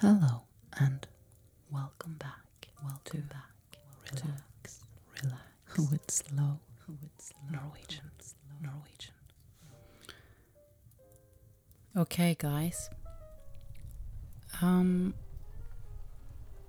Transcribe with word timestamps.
Hello 0.00 0.42
and 0.78 1.06
welcome 1.72 2.14
back. 2.20 2.68
Welcome 2.84 3.28
back. 3.28 3.80
Relax, 4.12 4.80
relax 5.22 5.42
with 5.90 6.08
slow, 6.08 6.60
with 6.88 7.10
slow 7.18 7.38
Norwegian, 7.50 8.10
Norwegian. 8.62 9.14
Okay, 11.96 12.36
guys. 12.38 12.90
Um, 14.62 15.14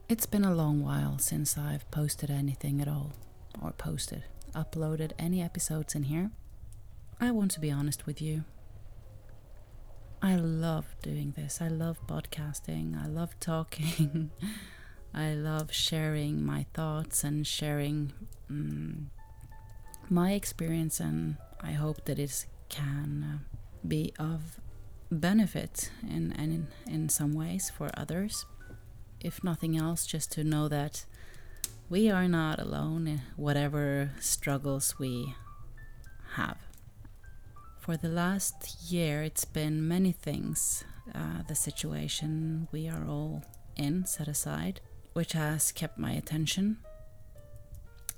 it's 0.08 0.26
been 0.26 0.44
a 0.44 0.54
long 0.54 0.84
while 0.84 1.20
since 1.20 1.56
I've 1.58 1.90
posted 1.92 2.32
anything 2.32 2.82
at 2.82 2.88
all, 2.88 3.12
or 3.62 3.72
posted, 3.74 4.24
uploaded 4.56 5.12
any 5.20 5.42
episodes 5.42 5.94
in 5.94 6.04
here. 6.04 6.32
I 7.22 7.30
want 7.32 7.52
to 7.52 7.60
be 7.60 7.70
honest 7.70 8.06
with 8.08 8.22
you. 8.22 8.46
I 10.22 10.36
love 10.36 10.96
doing 11.02 11.34
this. 11.38 11.62
I 11.62 11.68
love 11.68 12.06
podcasting. 12.30 13.02
I 13.02 13.08
love 13.08 13.40
talking. 13.40 14.32
I 15.14 15.34
love 15.34 15.72
sharing 15.74 16.46
my 16.46 16.66
thoughts 16.74 17.24
and 17.24 17.46
sharing 17.46 18.14
um, 18.50 19.10
my 20.10 20.34
experience, 20.34 21.00
and 21.00 21.38
I 21.62 21.72
hope 21.72 22.06
that 22.06 22.20
it 22.20 22.46
can 22.70 23.24
uh, 23.24 23.58
be 23.88 24.14
of 24.20 24.60
benefit 25.12 25.90
in, 26.04 26.32
in 26.34 26.68
in 26.86 27.10
some 27.10 27.34
ways 27.34 27.72
for 27.76 27.90
others. 27.96 28.46
If 29.20 29.44
nothing 29.44 29.76
else, 29.78 30.06
just 30.06 30.32
to 30.34 30.44
know 30.44 30.68
that 30.68 31.06
we 31.90 32.10
are 32.10 32.28
not 32.28 32.60
alone 32.60 33.08
in 33.08 33.22
whatever 33.36 34.12
struggles 34.20 35.00
we 35.00 35.34
have 36.36 36.58
for 37.90 37.98
the 37.98 38.08
last 38.08 38.92
year, 38.92 39.24
it's 39.24 39.46
been 39.46 39.88
many 39.88 40.12
things. 40.12 40.84
Uh, 41.14 41.44
the 41.48 41.56
situation 41.56 42.68
we 42.72 42.88
are 42.88 43.06
all 43.08 43.44
in 43.76 44.06
set 44.06 44.28
aside, 44.28 44.82
which 45.14 45.34
has 45.34 45.72
kept 45.72 45.98
my 45.98 46.12
attention 46.12 46.78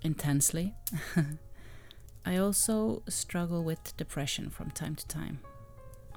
intensely. 0.02 0.74
I 2.26 2.38
also 2.38 3.04
struggle 3.08 3.64
with 3.64 3.96
depression 3.98 4.50
from 4.50 4.72
time 4.72 4.96
to 4.96 5.08
time. 5.08 5.40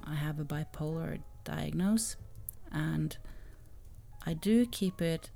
I 0.04 0.14
have 0.14 0.38
a 0.38 0.44
bipolar 0.44 1.20
diagnosis, 1.44 2.16
and 2.70 3.16
I 4.26 4.34
do 4.34 4.66
keep 4.66 5.00
it 5.00 5.30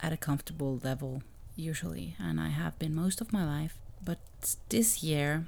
at 0.00 0.12
a 0.12 0.16
comfortable 0.16 0.80
level 0.82 1.22
usually, 1.54 2.16
and 2.18 2.40
I 2.40 2.48
have 2.48 2.78
been 2.78 2.94
most 2.94 3.20
of 3.20 3.32
my 3.32 3.44
life. 3.44 3.78
But 4.02 4.18
this 4.68 5.02
year, 5.02 5.46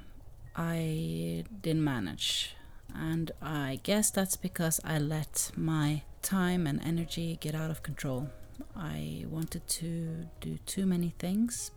I 0.55 1.45
didn't 1.61 1.83
manage. 1.83 2.55
And 2.95 3.31
I 3.41 3.79
guess 3.83 4.11
that's 4.11 4.35
because 4.35 4.79
I 4.83 4.99
let 4.99 5.51
my 5.55 6.03
time 6.21 6.67
and 6.67 6.81
energy 6.83 7.37
get 7.41 7.55
out 7.55 7.71
of 7.71 7.83
control. 7.83 8.29
I 8.75 9.25
wanted 9.29 9.67
to 9.67 10.27
do 10.39 10.57
too 10.65 10.85
many 10.85 11.13
things 11.17 11.71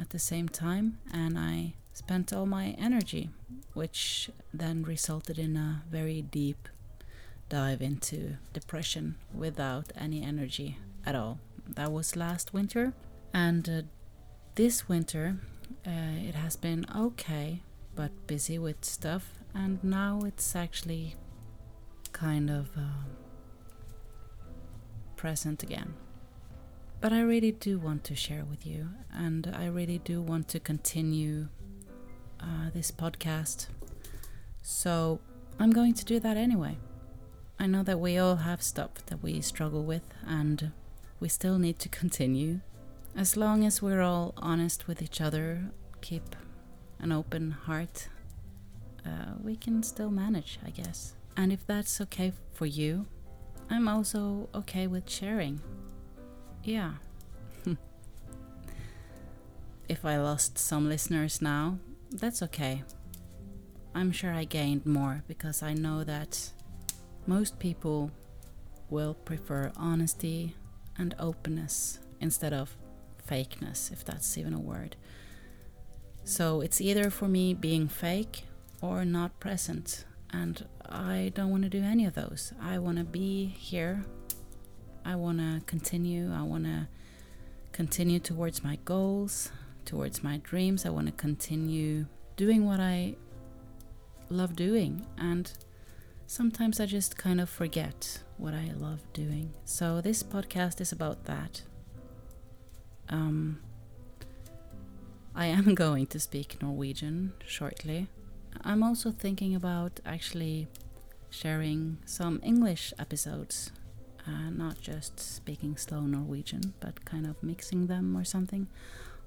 at 0.00 0.10
the 0.10 0.18
same 0.18 0.48
time, 0.48 0.98
and 1.12 1.38
I 1.38 1.74
spent 1.92 2.32
all 2.32 2.46
my 2.46 2.74
energy, 2.78 3.30
which 3.74 4.30
then 4.52 4.82
resulted 4.82 5.38
in 5.38 5.56
a 5.56 5.82
very 5.90 6.22
deep 6.22 6.68
dive 7.48 7.82
into 7.82 8.36
depression 8.54 9.16
without 9.34 9.92
any 9.94 10.22
energy 10.22 10.78
at 11.04 11.14
all. 11.14 11.38
That 11.68 11.92
was 11.92 12.16
last 12.16 12.54
winter, 12.54 12.94
and 13.34 13.68
uh, 13.68 13.82
this 14.54 14.88
winter 14.88 15.36
uh, 15.86 16.16
it 16.28 16.34
has 16.34 16.56
been 16.56 16.86
okay 16.94 17.62
but 17.94 18.26
busy 18.26 18.58
with 18.58 18.84
stuff, 18.84 19.34
and 19.54 19.82
now 19.82 20.20
it's 20.24 20.54
actually 20.56 21.16
kind 22.12 22.50
of 22.50 22.70
uh, 22.76 23.04
present 25.16 25.62
again. 25.62 25.94
But 27.00 27.12
I 27.12 27.20
really 27.22 27.52
do 27.52 27.78
want 27.78 28.04
to 28.04 28.14
share 28.14 28.44
with 28.44 28.64
you, 28.64 28.90
and 29.12 29.52
I 29.56 29.66
really 29.66 29.98
do 29.98 30.22
want 30.22 30.48
to 30.48 30.60
continue 30.60 31.48
uh, 32.40 32.70
this 32.72 32.90
podcast. 32.90 33.66
So 34.62 35.20
I'm 35.58 35.70
going 35.70 35.94
to 35.94 36.04
do 36.04 36.20
that 36.20 36.36
anyway. 36.36 36.78
I 37.58 37.66
know 37.66 37.82
that 37.82 38.00
we 38.00 38.18
all 38.18 38.36
have 38.36 38.62
stuff 38.62 39.04
that 39.06 39.22
we 39.22 39.40
struggle 39.40 39.84
with, 39.84 40.02
and 40.26 40.72
we 41.18 41.28
still 41.28 41.58
need 41.58 41.78
to 41.80 41.88
continue. 41.88 42.60
As 43.16 43.36
long 43.36 43.64
as 43.64 43.82
we're 43.82 44.00
all 44.00 44.32
honest 44.36 44.88
with 44.88 45.02
each 45.02 45.20
other, 45.20 45.70
keep 46.00 46.34
an 46.98 47.12
open 47.12 47.50
heart, 47.50 48.08
uh, 49.06 49.34
we 49.42 49.56
can 49.56 49.82
still 49.82 50.10
manage, 50.10 50.58
I 50.64 50.70
guess. 50.70 51.14
And 51.36 51.52
if 51.52 51.66
that's 51.66 52.00
okay 52.02 52.32
for 52.52 52.66
you, 52.66 53.06
I'm 53.70 53.88
also 53.88 54.48
okay 54.54 54.86
with 54.86 55.08
sharing. 55.08 55.60
Yeah. 56.62 56.94
if 59.88 60.04
I 60.04 60.18
lost 60.18 60.58
some 60.58 60.88
listeners 60.88 61.40
now, 61.40 61.78
that's 62.10 62.42
okay. 62.42 62.82
I'm 63.94 64.12
sure 64.12 64.32
I 64.32 64.44
gained 64.44 64.86
more 64.86 65.22
because 65.26 65.62
I 65.62 65.74
know 65.74 66.04
that 66.04 66.50
most 67.26 67.58
people 67.58 68.10
will 68.90 69.14
prefer 69.14 69.72
honesty 69.76 70.54
and 70.98 71.14
openness 71.18 71.98
instead 72.20 72.52
of 72.52 72.76
fakeness, 73.28 73.90
if 73.92 74.04
that's 74.04 74.36
even 74.36 74.54
a 74.54 74.60
word. 74.60 74.96
So 76.24 76.60
it's 76.60 76.80
either 76.80 77.10
for 77.10 77.28
me 77.28 77.54
being 77.54 77.88
fake 77.88 78.44
or 78.82 79.04
not 79.04 79.38
present. 79.40 80.04
And 80.30 80.66
I 80.86 81.32
don't 81.34 81.50
want 81.50 81.62
to 81.62 81.68
do 81.68 81.82
any 81.82 82.04
of 82.04 82.14
those. 82.14 82.52
I 82.60 82.78
want 82.78 82.98
to 82.98 83.04
be 83.04 83.46
here. 83.46 84.04
I 85.04 85.14
want 85.14 85.38
to 85.38 85.62
continue. 85.66 86.32
I 86.32 86.42
want 86.42 86.64
to 86.64 86.88
continue 87.72 88.18
towards 88.18 88.62
my 88.62 88.78
goals, 88.84 89.50
towards 89.84 90.22
my 90.22 90.38
dreams. 90.38 90.84
I 90.84 90.90
want 90.90 91.06
to 91.06 91.12
continue 91.12 92.06
doing 92.36 92.66
what 92.66 92.80
I 92.80 93.14
love 94.28 94.56
doing. 94.56 95.06
And 95.16 95.50
sometimes 96.26 96.80
I 96.80 96.86
just 96.86 97.16
kind 97.16 97.40
of 97.40 97.48
forget 97.48 98.22
what 98.36 98.54
I 98.54 98.72
love 98.76 99.00
doing. 99.12 99.52
So 99.64 100.00
this 100.00 100.22
podcast 100.22 100.80
is 100.80 100.92
about 100.92 101.24
that. 101.24 101.62
Um, 103.08 103.60
I 105.34 105.46
am 105.46 105.74
going 105.76 106.06
to 106.08 106.18
speak 106.18 106.60
Norwegian 106.60 107.34
shortly. 107.46 108.08
I'm 108.60 108.82
also 108.82 109.10
thinking 109.10 109.54
about 109.54 110.00
actually 110.04 110.68
sharing 111.30 111.98
some 112.04 112.40
English 112.42 112.92
episodes, 112.98 113.72
uh, 114.26 114.50
not 114.50 114.80
just 114.80 115.18
speaking 115.18 115.76
slow 115.76 116.02
Norwegian, 116.02 116.74
but 116.80 117.04
kind 117.04 117.26
of 117.26 117.42
mixing 117.42 117.86
them 117.86 118.16
or 118.16 118.24
something. 118.24 118.68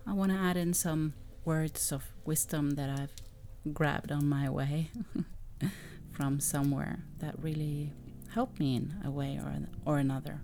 I 0.07 0.13
want 0.13 0.31
to 0.31 0.37
add 0.37 0.55
in 0.55 0.73
some 0.73 1.13
words 1.43 1.91
of 1.91 2.03
wisdom 2.25 2.71
that 2.71 2.89
I've 2.89 3.73
grabbed 3.73 4.11
on 4.11 4.27
my 4.29 4.49
way 4.49 4.91
from 6.11 6.39
somewhere 6.39 6.99
that 7.19 7.41
really 7.41 7.91
helped 8.33 8.59
me 8.59 8.75
in 8.75 8.95
a 9.03 9.09
way 9.09 9.37
or, 9.37 9.55
or 9.85 9.97
another. 9.97 10.41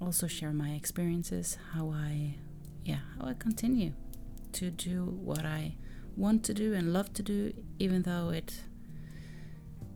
Also 0.00 0.26
share 0.26 0.52
my 0.52 0.70
experiences, 0.70 1.58
how 1.74 1.90
I, 1.90 2.34
yeah, 2.84 3.00
how 3.18 3.28
I 3.28 3.34
continue 3.34 3.92
to 4.52 4.70
do 4.70 5.04
what 5.04 5.44
I 5.44 5.76
want 6.16 6.44
to 6.44 6.54
do 6.54 6.74
and 6.74 6.92
love 6.92 7.12
to 7.14 7.22
do, 7.22 7.52
even 7.78 8.02
though 8.02 8.30
it 8.30 8.62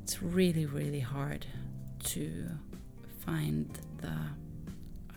it's 0.03 0.23
really 0.23 0.67
really 0.67 1.01
hard 1.01 1.47
to 2.05 2.49
find 3.25 3.79
the 3.99 4.09
uh, 4.09 5.15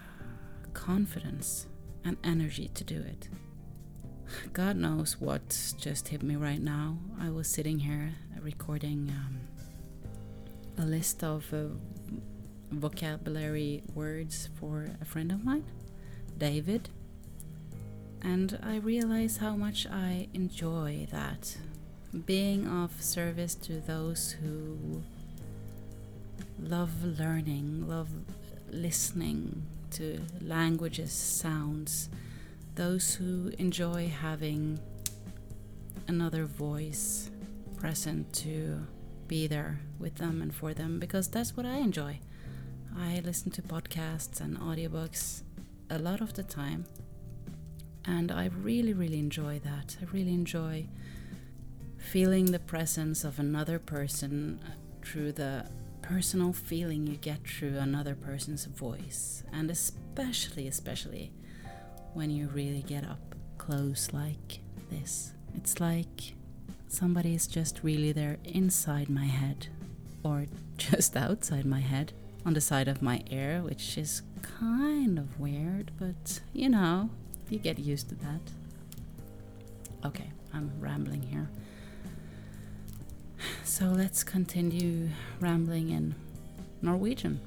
confidence 0.73 1.67
and 2.05 2.17
energy 2.23 2.69
to 2.73 2.83
do 2.83 2.99
it. 2.99 3.27
God 4.53 4.77
knows 4.77 5.19
what 5.19 5.73
just 5.77 6.07
hit 6.09 6.23
me 6.23 6.35
right 6.35 6.61
now. 6.61 6.97
I 7.19 7.29
was 7.29 7.47
sitting 7.47 7.79
here 7.79 8.13
recording 8.41 9.09
um, 9.09 9.39
a 10.77 10.85
list 10.85 11.23
of 11.23 11.53
uh, 11.53 11.65
vocabulary 12.71 13.83
words 13.93 14.49
for 14.59 14.87
a 15.01 15.05
friend 15.05 15.31
of 15.31 15.43
mine, 15.43 15.65
David 16.38 16.89
and 18.21 18.59
I 18.63 18.77
realize 18.77 19.37
how 19.37 19.55
much 19.55 19.87
I 19.87 20.27
enjoy 20.33 21.07
that. 21.11 21.57
Being 22.25 22.67
of 22.67 23.01
service 23.01 23.55
to 23.55 23.79
those 23.79 24.31
who 24.31 25.03
love 26.59 27.03
learning, 27.03 27.87
love 27.87 28.09
listening 28.69 29.63
to 29.91 30.19
languages, 30.41 31.11
sounds, 31.11 32.09
those 32.75 33.15
who 33.15 33.51
enjoy 33.57 34.07
having 34.07 34.79
another 36.07 36.45
voice 36.45 37.29
present 37.77 38.31
to 38.33 38.85
be 39.27 39.47
there 39.47 39.79
with 39.99 40.15
them 40.15 40.41
and 40.41 40.53
for 40.53 40.73
them 40.73 40.99
because 40.99 41.27
that's 41.27 41.55
what 41.55 41.65
I 41.65 41.77
enjoy. 41.77 42.19
I 42.97 43.21
listen 43.23 43.51
to 43.51 43.61
podcasts 43.61 44.41
and 44.41 44.57
audiobooks 44.59 45.41
a 45.89 45.99
lot 45.99 46.21
of 46.21 46.33
the 46.33 46.43
time 46.43 46.85
and 48.07 48.31
I 48.31 48.50
really, 48.62 48.94
really 48.94 49.19
enjoy 49.19 49.59
that. 49.59 49.98
I 50.01 50.06
really 50.12 50.33
enjoy 50.33 50.88
feeling 51.98 52.45
the 52.45 52.59
presence 52.59 53.25
of 53.25 53.38
another 53.38 53.80
person 53.80 54.62
uh, 54.65 54.71
through 55.06 55.33
the 55.33 55.65
personal 56.01 56.54
feeling 56.54 57.06
you 57.06 57.18
get 57.18 57.45
through 57.45 57.77
another 57.77 58.15
person's 58.15 58.63
voice, 58.63 59.44
and 59.51 59.69
especially, 59.69 60.68
especially 60.68 61.33
when 62.13 62.30
you 62.30 62.48
really 62.48 62.81
get 62.81 63.04
up 63.04 63.36
close 63.57 64.10
like 64.13 64.60
this. 64.89 65.33
It's 65.56 65.81
like 65.81 66.33
somebody 66.88 67.36
is 67.36 67.45
just 67.45 67.81
really 67.83 68.13
there 68.13 68.38
inside 68.45 69.10
my 69.10 69.25
head, 69.25 69.68
or 70.24 70.45
just 70.77 71.18
outside 71.18 71.65
my 71.65 71.81
head, 71.81 72.13
on 72.45 72.53
the 72.53 72.62
side 72.62 72.88
of 72.88 73.01
my 73.01 73.21
ear, 73.30 73.62
which 73.62 73.98
is 73.98 74.21
kind 74.42 75.19
of 75.19 75.38
weird, 75.38 75.92
but 76.00 76.39
you 76.53 76.69
know, 76.69 77.10
you 77.49 77.59
get 77.59 77.79
used 77.79 78.09
to 78.09 78.15
that. 78.15 78.41
Okay, 80.05 80.29
I'm 80.53 80.71
rambling 80.79 81.21
here. 81.21 81.49
So 83.63 83.85
let's 83.85 84.23
continue 84.23 85.09
rambling 85.39 85.89
in 85.89 86.15
Norwegian. 86.81 87.39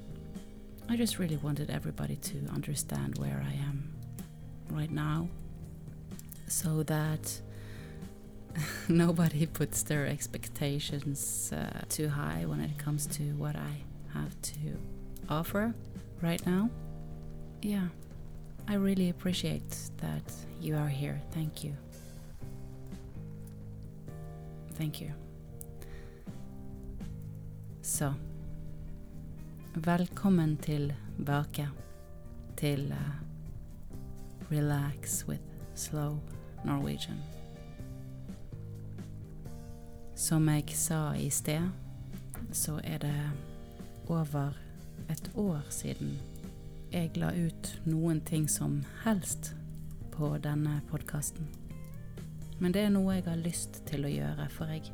I 0.89 0.95
just 0.95 1.19
really 1.19 1.37
wanted 1.37 1.69
everybody 1.69 2.15
to 2.17 2.37
understand 2.53 3.17
where 3.17 3.43
I 3.45 3.53
am 3.53 3.93
right 4.69 4.91
now 4.91 5.29
so 6.47 6.83
that 6.83 7.41
nobody 8.89 9.45
puts 9.45 9.83
their 9.83 10.05
expectations 10.05 11.51
uh, 11.53 11.81
too 11.89 12.09
high 12.09 12.45
when 12.45 12.59
it 12.59 12.77
comes 12.77 13.07
to 13.07 13.23
what 13.35 13.55
I 13.55 13.83
have 14.13 14.39
to 14.41 14.77
offer 15.29 15.73
right 16.21 16.45
now. 16.45 16.69
Yeah, 17.61 17.87
I 18.71 18.75
really 18.75 19.09
appreciate 19.09 19.75
that 19.97 20.33
you 20.61 20.77
are 20.77 20.87
here. 20.87 21.21
Thank 21.33 21.61
you. 21.65 21.73
Thank 24.77 25.01
you. 25.01 25.11
Så 27.81 28.13
velkommen 29.73 30.57
tilbake 30.57 31.69
til 32.55 32.91
uh, 32.91 33.15
Relax 34.51 35.25
with 35.27 35.43
Slow 35.75 36.19
Norwegian. 36.65 37.17
Som 40.15 40.49
jeg 40.49 40.63
sa 40.69 41.13
i 41.13 41.29
sted, 41.29 41.69
så 42.51 42.79
er 42.83 42.97
det 42.97 43.31
over 44.07 44.53
et 45.09 45.31
år 45.35 45.61
siden 45.69 46.19
jeg 46.91 47.15
la 47.17 47.31
ut 47.31 47.71
noen 47.87 48.19
ting 48.27 48.47
som 48.51 48.81
helst 49.05 49.53
på 50.11 50.33
denne 50.43 50.81
podkasten. 50.89 51.47
Men 52.59 52.75
det 52.75 52.83
er 52.85 52.91
noe 52.93 53.15
jeg 53.15 53.25
har 53.25 53.39
lyst 53.41 53.81
til 53.89 54.05
å 54.05 54.11
gjøre, 54.11 54.47
for 54.53 54.69
jeg 54.69 54.91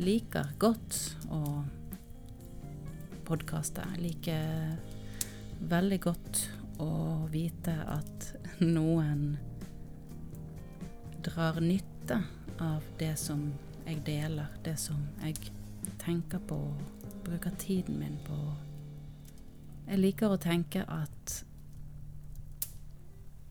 liker 0.00 0.50
godt 0.60 0.98
å 1.32 1.42
podkaste. 3.28 3.84
Jeg 3.94 4.02
liker 4.08 5.62
veldig 5.70 6.00
godt 6.02 6.42
å 6.82 6.90
vite 7.30 7.76
at 7.86 8.32
noen 8.64 9.38
drar 11.24 11.60
nytte 11.62 12.18
av 12.60 12.84
det 12.98 13.14
som 13.20 13.46
jeg 13.86 14.02
deler, 14.06 14.50
det 14.64 14.76
som 14.80 15.00
jeg 15.22 15.36
tenker 16.02 16.42
på, 16.48 16.58
og 16.74 17.22
bruker 17.24 17.54
tiden 17.60 18.00
min 18.00 18.18
på. 18.26 18.36
Jeg 19.90 19.98
liker 19.98 20.30
å 20.30 20.38
tenke 20.38 20.84
at 20.86 21.32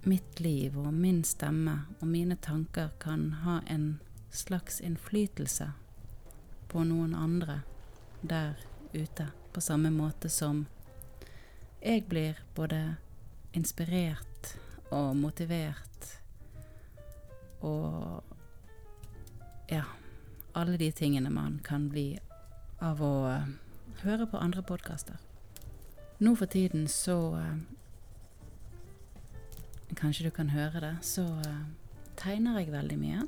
mitt 0.07 0.39
liv 0.39 0.77
og 0.79 0.93
min 0.95 1.19
stemme 1.27 1.73
og 1.97 2.07
mine 2.07 2.37
tanker 2.39 2.93
kan 3.03 3.25
ha 3.41 3.57
en 3.67 3.99
slags 4.31 4.79
innflytelse 4.79 5.67
på 6.71 6.85
noen 6.87 7.11
andre 7.11 7.59
der 8.21 8.55
ute 8.93 9.27
på 9.51 9.65
samme 9.67 9.91
måte 9.91 10.31
som 10.31 10.63
jeg 11.83 12.07
blir 12.07 12.39
både 12.55 12.95
inspirert 13.51 14.55
og 14.95 15.19
motivert 15.19 16.11
og 17.59 18.23
ja, 19.67 19.83
alle 20.55 20.79
de 20.79 20.87
tingene 20.95 21.35
man 21.35 21.59
kan 21.67 21.91
bli 21.91 22.13
av 22.79 23.03
å 23.03 23.15
høre 24.05 24.23
på 24.31 24.39
andre 24.39 24.63
podkaster. 24.63 25.19
Nå 26.19 26.35
for 26.35 26.45
tiden 26.45 26.87
så 26.87 27.17
uh, 27.35 27.57
Kanskje 29.95 30.27
du 30.27 30.29
kan 30.29 30.49
høre 30.49 30.79
det, 30.83 30.95
så 31.01 31.23
uh, 31.23 31.61
tegner 32.17 32.59
jeg 32.59 32.71
veldig 32.71 32.97
mye. 32.99 33.21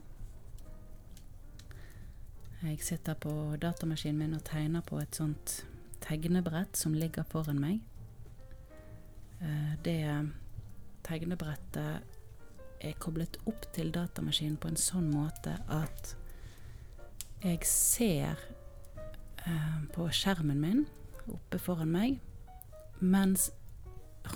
Jeg 2.61 2.83
sitter 2.85 3.15
på 3.17 3.31
datamaskinen 3.61 4.19
min 4.19 4.35
og 4.37 4.43
tegner 4.45 4.83
på 4.85 4.99
et 5.01 5.15
sånt 5.17 5.63
tegnebrett 6.03 6.77
som 6.77 6.93
ligger 6.93 7.25
foran 7.25 7.57
meg. 7.61 7.79
Eh, 9.41 9.71
det 9.85 10.01
tegnebrettet 11.07 12.03
er 12.81 12.99
koblet 13.01 13.39
opp 13.49 13.65
til 13.73 13.89
datamaskinen 13.93 14.59
på 14.61 14.69
en 14.69 14.77
sånn 14.77 15.09
måte 15.09 15.55
at 15.73 16.13
jeg 17.41 17.65
ser 17.65 18.37
eh, 19.47 19.79
på 19.93 20.05
skjermen 20.13 20.61
min 20.61 20.83
oppe 21.33 21.57
foran 21.61 21.89
meg, 21.93 22.19
mens 23.01 23.49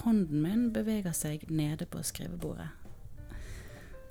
hånden 0.01 0.41
min 0.41 0.73
beveger 0.73 1.13
seg 1.13 1.45
nede 1.49 1.85
på 1.85 2.01
skrivebordet. 2.03 2.67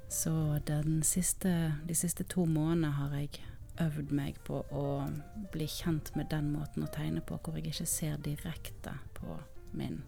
Så 0.08 0.60
siste, 1.02 1.74
de 1.88 1.94
siste 1.94 2.24
to 2.24 2.44
månedene 2.44 2.92
har 2.94 3.14
jeg 3.18 3.42
øvd 3.82 4.12
meg 4.14 4.38
på 4.46 4.60
å 4.70 4.86
bli 5.52 5.66
kjent 5.66 6.12
med 6.14 6.30
den 6.30 6.52
måten 6.54 6.84
å 6.86 6.90
tegne 6.94 7.20
på, 7.20 7.38
hvor 7.42 7.58
jeg 7.58 7.72
ikke 7.72 7.86
ser 7.86 8.20
direkte 8.22 8.94
på 9.18 9.38
min 9.74 10.02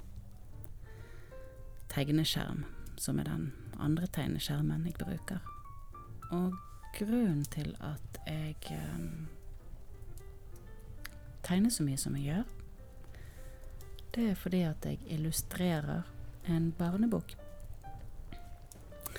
tegneskjerm, 1.90 2.64
som 2.96 3.18
er 3.18 3.26
den 3.26 3.48
andre 3.82 4.06
tegneskjermen 4.06 4.86
jeg 4.86 4.94
bruker. 5.00 5.42
Og 6.30 6.54
grunnen 6.98 7.42
til 7.50 7.74
at 7.80 8.20
jeg 8.26 8.56
eh, 8.70 9.00
tegner 11.42 11.70
så 11.70 11.82
mye 11.86 11.98
som 11.98 12.14
jeg 12.16 12.30
gjør, 12.30 12.55
det 14.16 14.30
er 14.30 14.38
fordi 14.40 14.62
at 14.64 14.86
jeg 14.88 14.98
illustrerer 15.12 16.02
en 16.48 16.70
barnebok. 16.78 17.36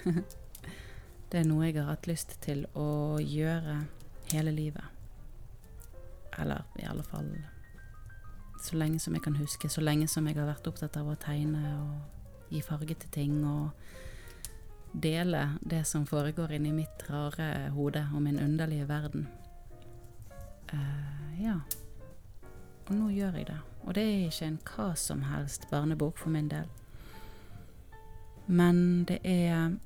det 1.31 1.39
er 1.39 1.45
noe 1.45 1.67
jeg 1.67 1.77
har 1.77 1.91
hatt 1.91 2.09
lyst 2.09 2.33
til 2.41 2.65
å 2.73 3.19
gjøre 3.21 3.83
hele 4.31 4.53
livet. 4.55 4.83
Eller 6.37 6.65
i 6.81 6.87
alle 6.89 7.05
fall 7.05 7.29
så 8.61 8.77
lenge 8.77 8.99
som 8.99 9.13
jeg 9.13 9.23
kan 9.23 9.37
huske. 9.37 9.69
Så 9.69 9.85
lenge 9.85 10.07
som 10.09 10.25
jeg 10.27 10.37
har 10.39 10.49
vært 10.49 10.67
opptatt 10.69 10.97
av 10.97 11.11
å 11.11 11.17
tegne 11.21 11.75
og 11.77 12.51
gi 12.53 12.63
farge 12.65 12.97
til 12.97 13.13
ting 13.13 13.37
og 13.45 13.69
dele 14.97 15.43
det 15.61 15.83
som 15.85 16.07
foregår 16.09 16.55
inni 16.57 16.73
mitt 16.73 17.05
rare 17.09 17.69
hode 17.75 18.07
og 18.15 18.21
min 18.23 18.39
underlige 18.41 18.87
verden. 18.89 19.27
Uh, 20.73 21.41
ja. 21.41 21.59
Og 22.87 22.95
nå 22.95 23.11
gjør 23.13 23.37
jeg 23.37 23.51
det. 23.51 23.61
Og 23.87 23.95
det 23.95 24.03
er 24.03 24.25
ikke 24.27 24.45
en 24.45 24.59
hva 24.67 24.87
som 24.99 25.21
helst 25.23 25.69
barnebok 25.71 26.17
for 26.19 26.29
min 26.29 26.49
del. 26.51 26.67
Men 28.47 29.05
det 29.07 29.19
er 29.23 29.77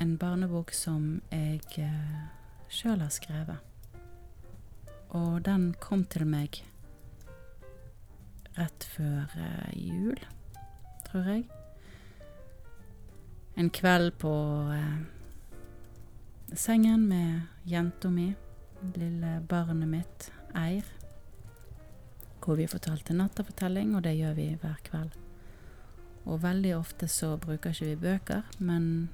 en 0.00 0.18
barnebok 0.18 0.70
som 0.72 1.20
jeg 1.32 1.60
uh, 1.78 2.30
sjøl 2.70 3.02
har 3.02 3.10
skrevet. 3.10 3.58
Og 5.14 5.44
den 5.46 5.74
kom 5.80 6.04
til 6.10 6.26
meg 6.26 6.62
rett 8.54 8.86
før 8.86 9.30
eh, 9.38 9.74
jul, 9.74 10.18
tror 11.06 11.26
jeg. 11.30 11.44
En 13.58 13.70
kveld 13.70 14.12
på 14.22 14.34
eh, 14.74 14.98
sengen 16.54 17.06
med 17.10 17.66
jenta 17.66 18.10
mi, 18.10 18.32
lille 18.94 19.40
barnet 19.50 19.90
mitt, 19.90 20.30
Eir. 20.54 20.93
Hvor 22.44 22.58
vi 22.60 22.68
fortalte 22.68 23.16
nattafortelling, 23.16 23.94
og 23.96 24.04
det 24.04 24.18
gjør 24.18 24.34
vi 24.36 24.50
hver 24.60 24.76
kveld. 24.84 25.10
Og 26.24 26.42
veldig 26.42 26.76
ofte 26.76 27.08
så 27.08 27.36
bruker 27.40 27.72
ikke 27.72 27.90
vi 27.90 27.96
bøker, 28.04 28.42
men 28.58 29.08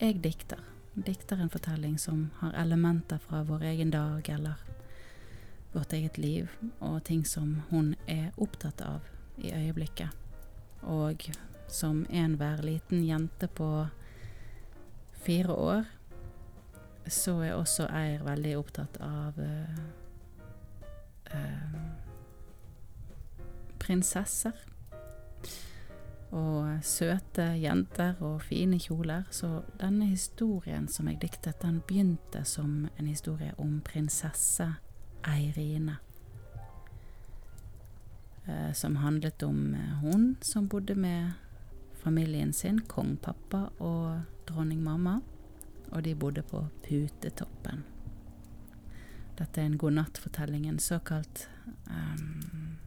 jeg 0.00 0.18
dikter 0.22 0.62
dikter 0.94 1.40
en 1.40 1.50
fortelling 1.50 1.98
som 1.98 2.30
har 2.38 2.52
elementer 2.52 3.18
fra 3.18 3.42
vår 3.42 3.62
egen 3.62 3.90
dag 3.90 4.28
eller 4.28 4.54
vårt 5.72 5.92
eget 5.92 6.18
liv, 6.18 6.50
og 6.78 7.04
ting 7.04 7.24
som 7.26 7.62
hun 7.70 7.94
er 8.06 8.32
opptatt 8.36 8.80
av 8.84 9.00
i 9.40 9.52
øyeblikket. 9.56 10.08
Og 10.82 11.30
som 11.68 12.04
enhver 12.10 12.60
liten 12.62 13.04
jente 13.04 13.48
på 13.48 13.86
fire 15.24 15.52
år, 15.52 15.84
så 17.06 17.38
er 17.40 17.54
også 17.56 17.88
Eir 17.88 18.22
veldig 18.26 18.52
opptatt 18.58 18.98
av 19.00 19.38
uh, 19.40 19.80
uh, 21.32 21.71
prinsesser 23.82 24.54
og 26.32 26.78
søte 26.86 27.44
jenter 27.60 28.16
og 28.24 28.40
fine 28.46 28.78
kjoler. 28.80 29.26
Så 29.30 29.60
denne 29.80 30.08
historien 30.08 30.88
som 30.88 31.10
jeg 31.10 31.20
diktet, 31.20 31.60
den 31.60 31.82
begynte 31.84 32.44
som 32.48 32.86
en 32.96 33.10
historie 33.10 33.52
om 33.58 33.80
prinsesse 33.84 34.70
Eirine. 35.28 35.98
eh, 38.46 38.72
som 38.72 38.96
handlet 38.96 39.42
om 39.42 39.74
eh, 39.74 39.98
hun 40.00 40.36
som 40.40 40.68
bodde 40.68 40.94
med 40.94 41.32
familien 42.02 42.52
sin, 42.52 42.80
kong 42.80 43.16
pappa 43.16 43.68
og 43.78 44.20
dronning 44.48 44.82
mamma, 44.82 45.20
og 45.92 46.02
de 46.02 46.14
bodde 46.14 46.42
på 46.42 46.64
Putetoppen. 46.82 47.84
Dette 49.38 49.60
er 49.60 49.66
en 49.66 49.78
godnattfortelling, 49.78 50.66
en 50.66 50.78
såkalt 50.78 51.48
um, 51.86 52.78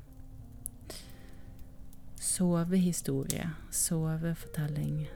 sovehistorie, 2.26 3.50
sovefortelling, 3.72 5.10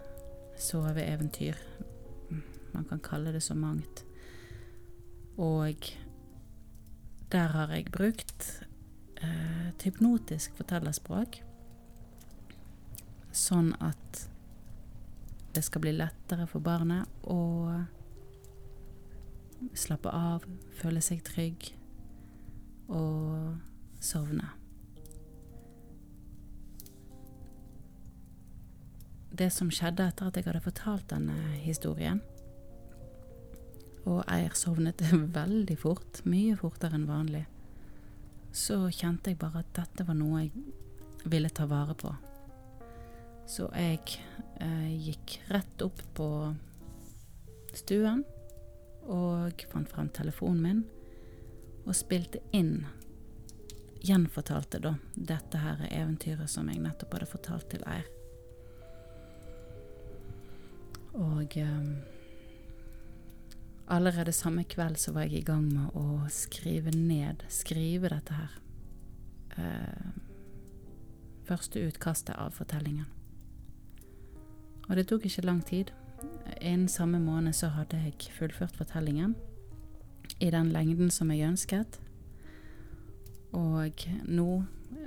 soveeventyr. 0.57 1.57
Man 2.71 2.85
kan 2.85 2.99
kalle 2.99 3.31
det 3.31 3.41
så 3.41 3.55
mangt. 3.55 4.05
Og 5.37 5.75
der 7.31 7.47
har 7.47 7.73
jeg 7.73 7.89
brukt 7.91 8.63
eh, 9.23 9.71
hypnotisk 9.83 10.53
fortellerspråk, 10.59 11.39
sånn 13.31 13.73
at 13.81 14.23
det 15.55 15.65
skal 15.65 15.81
bli 15.87 15.95
lettere 15.97 16.45
for 16.49 16.61
barnet 16.61 17.09
å 17.25 17.41
slappe 19.73 20.13
av, 20.13 20.45
føle 20.77 21.01
seg 21.01 21.25
trygg 21.25 21.71
og 22.87 23.57
sovne. 23.97 24.58
Det 29.39 29.47
som 29.55 29.69
skjedde 29.71 30.03
etter 30.03 30.27
at 30.27 30.35
jeg 30.35 30.49
hadde 30.49 30.59
fortalt 30.59 31.05
denne 31.13 31.35
historien, 31.63 32.19
og 34.03 34.25
Eir 34.27 34.55
sovnet 34.57 34.99
veldig 35.39 35.77
fort, 35.79 36.19
mye 36.27 36.57
fortere 36.59 36.99
enn 36.99 37.07
vanlig, 37.07 37.45
så 38.51 38.89
kjente 38.91 39.31
jeg 39.31 39.39
bare 39.39 39.61
at 39.63 39.71
dette 39.77 40.03
var 40.07 40.17
noe 40.19 40.43
jeg 40.43 41.29
ville 41.31 41.51
ta 41.55 41.69
vare 41.71 41.95
på. 41.95 42.11
Så 43.47 43.69
jeg 43.77 44.01
eh, 44.59 44.91
gikk 45.07 45.39
rett 45.53 45.87
opp 45.87 46.03
på 46.17 46.29
stuen 47.77 48.25
og 49.07 49.65
fant 49.71 49.89
frem 49.89 50.11
telefonen 50.13 50.61
min 50.65 50.85
og 51.85 51.95
spilte 51.97 52.43
inn 52.51 52.81
Gjenfortalte 53.99 54.79
da 54.79 54.93
dette 55.15 55.59
her 55.59 55.81
eventyret 55.89 56.47
som 56.51 56.69
jeg 56.71 56.79
nettopp 56.79 57.17
hadde 57.17 57.33
fortalt 57.33 57.67
til 57.71 57.83
Eir. 57.87 58.07
Og 61.13 61.57
eh, 61.57 61.85
allerede 63.87 64.31
samme 64.31 64.63
kveld 64.63 64.97
så 65.01 65.11
var 65.11 65.21
jeg 65.27 65.41
i 65.41 65.47
gang 65.47 65.65
med 65.65 65.95
å 65.97 66.25
skrive 66.29 66.91
ned, 66.95 67.45
skrive 67.49 68.11
dette 68.13 68.33
her. 68.37 68.57
Eh, 69.57 70.09
første 71.49 71.81
utkastet 71.87 72.35
av 72.37 72.53
fortellingen. 72.57 73.07
Og 74.89 74.95
det 74.97 75.07
tok 75.09 75.25
ikke 75.25 75.45
lang 75.45 75.61
tid. 75.65 75.91
Innen 76.61 76.89
samme 76.89 77.19
måned 77.19 77.53
så 77.53 77.69
hadde 77.73 77.97
jeg 78.03 78.33
fullført 78.35 78.77
fortellingen 78.77 79.35
i 80.39 80.49
den 80.51 80.71
lengden 80.73 81.11
som 81.11 81.31
jeg 81.31 81.47
ønsket. 81.47 81.99
Og 83.55 84.05
nå, 84.29 84.47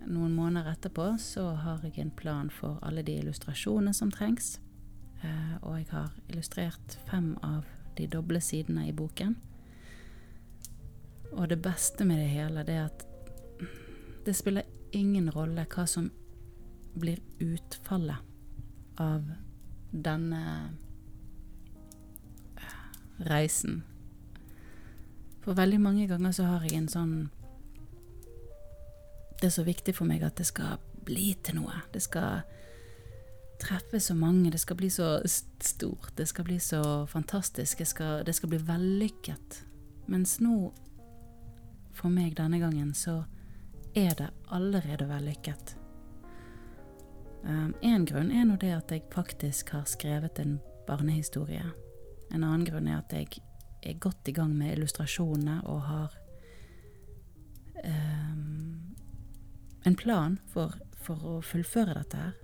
noen 0.07 0.35
måneder 0.35 0.73
etterpå, 0.73 1.13
så 1.19 1.53
har 1.63 1.83
jeg 1.87 1.99
en 2.03 2.15
plan 2.15 2.51
for 2.51 2.79
alle 2.83 3.05
de 3.07 3.19
illustrasjonene 3.21 3.95
som 3.95 4.11
trengs. 4.11 4.57
Eh, 5.23 5.55
og 5.63 5.79
jeg 5.79 5.87
har 5.91 6.11
illustrert 6.29 6.99
fem 7.11 7.35
av 7.43 7.65
de 7.97 8.07
doble 8.11 8.41
sidene 8.41 8.89
i 8.89 8.95
boken. 8.97 9.37
Og 11.33 11.49
det 11.49 11.63
beste 11.63 12.05
med 12.05 12.19
det 12.21 12.29
hele, 12.29 12.65
det 12.67 12.75
er 12.75 12.91
at 12.91 13.07
det 14.27 14.35
spiller 14.37 14.69
ingen 14.93 15.31
rolle 15.31 15.67
hva 15.71 15.87
som 15.89 16.11
blir 16.99 17.23
utfallet 17.41 19.01
av 19.01 19.25
denne 19.93 20.43
eh, 22.59 22.77
reisen. 23.29 23.83
For 25.43 25.59
veldig 25.59 25.81
mange 25.81 26.07
ganger 26.11 26.35
så 26.35 26.51
har 26.51 26.67
jeg 26.67 26.79
en 26.79 26.91
sånn 26.91 27.15
Det 29.41 29.49
er 29.49 29.55
så 29.57 29.65
viktig 29.67 29.95
for 29.97 30.07
meg 30.07 30.23
at 30.23 30.37
det 30.39 30.47
skal 30.47 30.79
bli 31.03 31.33
til 31.43 31.57
noe. 31.59 31.81
Det 31.91 31.99
skal 32.05 32.45
treffe 33.63 34.01
så 34.03 34.15
mange, 34.19 34.51
det 34.51 34.61
skal 34.63 34.77
bli 34.77 34.91
så 34.91 35.21
stort, 35.27 36.13
det 36.19 36.27
skal 36.31 36.47
bli 36.49 36.59
så 36.61 36.83
fantastisk, 37.07 37.85
skal, 37.87 38.25
det 38.27 38.35
skal 38.37 38.51
bli 38.53 38.59
vellykket. 38.67 39.63
Mens 40.11 40.39
nå, 40.43 40.73
for 41.95 42.11
meg 42.11 42.35
denne 42.37 42.59
gangen, 42.63 42.91
så 42.95 43.23
er 43.95 44.17
det 44.19 44.29
allerede 44.51 45.09
vellykket. 45.09 45.77
Um, 47.43 47.75
en 47.83 48.05
grunn 48.07 48.31
er 48.31 48.45
nå 48.47 48.57
det 48.63 48.71
at 48.75 48.93
jeg 48.95 49.09
faktisk 49.13 49.73
har 49.75 49.87
skrevet 49.91 50.39
en 50.39 50.59
barnehistorie. 50.87 51.65
En 52.31 52.45
annen 52.45 52.67
grunn 52.67 52.89
er 52.89 53.01
at 53.01 53.13
jeg 53.13 53.43
er 53.83 53.99
godt 53.99 54.29
i 54.31 54.35
gang 54.37 54.55
med 54.55 54.77
illustrasjonene 54.77 55.59
og 55.67 55.81
har 55.89 56.15
um, 57.85 58.95
en 59.85 59.99
plan 59.99 60.39
for, 60.53 60.79
for, 61.03 61.19
å 61.27 61.41
fullføre 61.43 61.99
dette 61.99 62.23
her. 62.23 62.39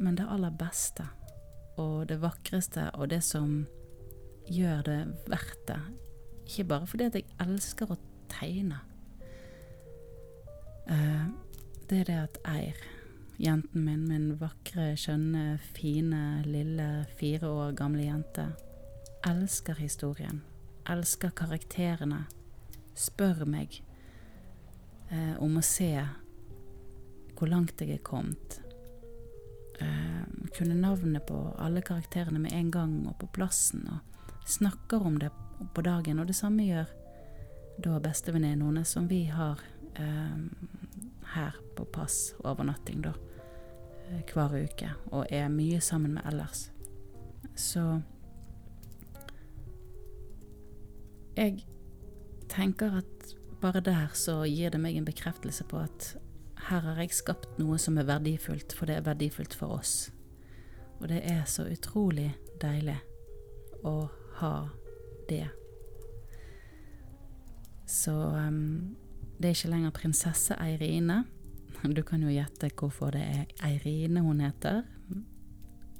Men 0.00 0.18
det 0.18 0.26
aller 0.30 0.54
beste 0.58 1.06
og 1.80 2.08
det 2.08 2.20
vakreste 2.22 2.88
og 2.94 3.10
det 3.10 3.22
som 3.26 3.64
gjør 4.50 4.82
det 4.86 4.98
verdt 5.30 5.68
det, 5.68 5.80
ikke 6.46 6.66
bare 6.70 6.86
fordi 6.86 7.06
at 7.08 7.16
jeg 7.18 7.38
elsker 7.40 7.94
å 7.94 8.00
tegne, 8.30 8.82
uh, 10.90 11.24
det 11.88 12.02
er 12.02 12.10
det 12.10 12.20
at 12.20 12.42
Eir 12.54 12.84
jenten 13.40 13.84
min, 13.84 14.04
min 14.08 14.34
vakre, 14.38 14.94
skjønne, 14.98 15.58
fine, 15.74 16.42
lille, 16.46 17.06
fire 17.18 17.50
år 17.50 17.74
gamle 17.78 18.06
jente, 18.06 18.46
elsker 19.26 19.78
historien, 19.80 20.42
elsker 20.90 21.34
karakterene, 21.36 22.24
spør 22.94 23.44
meg 23.48 23.80
eh, 25.10 25.34
om 25.42 25.58
å 25.58 25.64
se 25.64 25.90
hvor 27.34 27.50
langt 27.50 27.80
jeg 27.82 27.96
er 27.96 28.04
kommet. 28.06 28.60
Eh, 29.80 30.48
kunne 30.58 30.74
navnet 30.74 31.26
på 31.26 31.54
alle 31.58 31.82
karakterene 31.82 32.38
med 32.38 32.52
en 32.52 32.70
gang 32.70 32.92
og 33.08 33.18
på 33.18 33.26
plassen, 33.26 33.88
og 33.90 34.48
snakker 34.48 35.02
om 35.06 35.18
det 35.18 35.30
på 35.74 35.82
dagen. 35.82 36.18
Og 36.18 36.26
det 36.26 36.36
samme 36.38 36.66
gjør 36.66 36.90
da 37.82 37.98
bestevenninnen 38.00 38.62
hennes, 38.66 38.88
som 38.88 39.08
vi 39.10 39.24
har 39.24 39.60
eh, 39.94 40.36
her 41.34 41.56
på 41.76 41.84
pass 41.84 42.34
overnatting, 42.44 43.02
da, 43.02 43.14
eh, 44.08 44.22
hver 44.30 44.54
uke, 44.64 44.90
og 45.10 45.26
er 45.30 45.48
mye 45.50 45.80
sammen 45.80 46.14
med 46.14 46.26
ellers. 46.30 46.68
Så 47.54 48.00
jeg 51.36 51.64
tenker 52.48 53.00
at 53.02 53.34
bare 53.60 53.80
der 53.80 54.12
så 54.14 54.42
gir 54.46 54.70
det 54.70 54.78
meg 54.80 54.96
en 54.96 55.06
bekreftelse 55.06 55.64
på 55.66 55.80
at 55.82 56.14
her 56.68 56.80
har 56.80 57.00
jeg 57.02 57.12
skapt 57.12 57.58
noe 57.60 57.76
som 57.80 57.98
er 58.00 58.08
verdifullt, 58.08 58.72
for 58.76 58.88
det 58.88 58.98
er 58.98 59.06
verdifullt 59.06 59.56
for 59.56 59.76
oss. 59.76 60.08
Og 61.00 61.08
det 61.10 61.20
er 61.28 61.44
så 61.50 61.66
utrolig 61.68 62.30
deilig 62.62 62.96
å 63.84 64.08
ha 64.40 64.54
det. 65.28 65.44
Så 67.84 68.14
um, 68.14 68.96
det 69.36 69.50
er 69.50 69.58
ikke 69.58 69.72
lenger 69.74 69.94
prinsesse 69.98 70.56
Eirine. 70.62 71.24
Du 71.84 72.00
kan 72.06 72.22
jo 72.24 72.32
gjette 72.32 72.70
hvorfor 72.72 73.12
det 73.12 73.24
er 73.26 73.68
Eirine 73.68 74.24
hun 74.24 74.40
heter. 74.40 74.82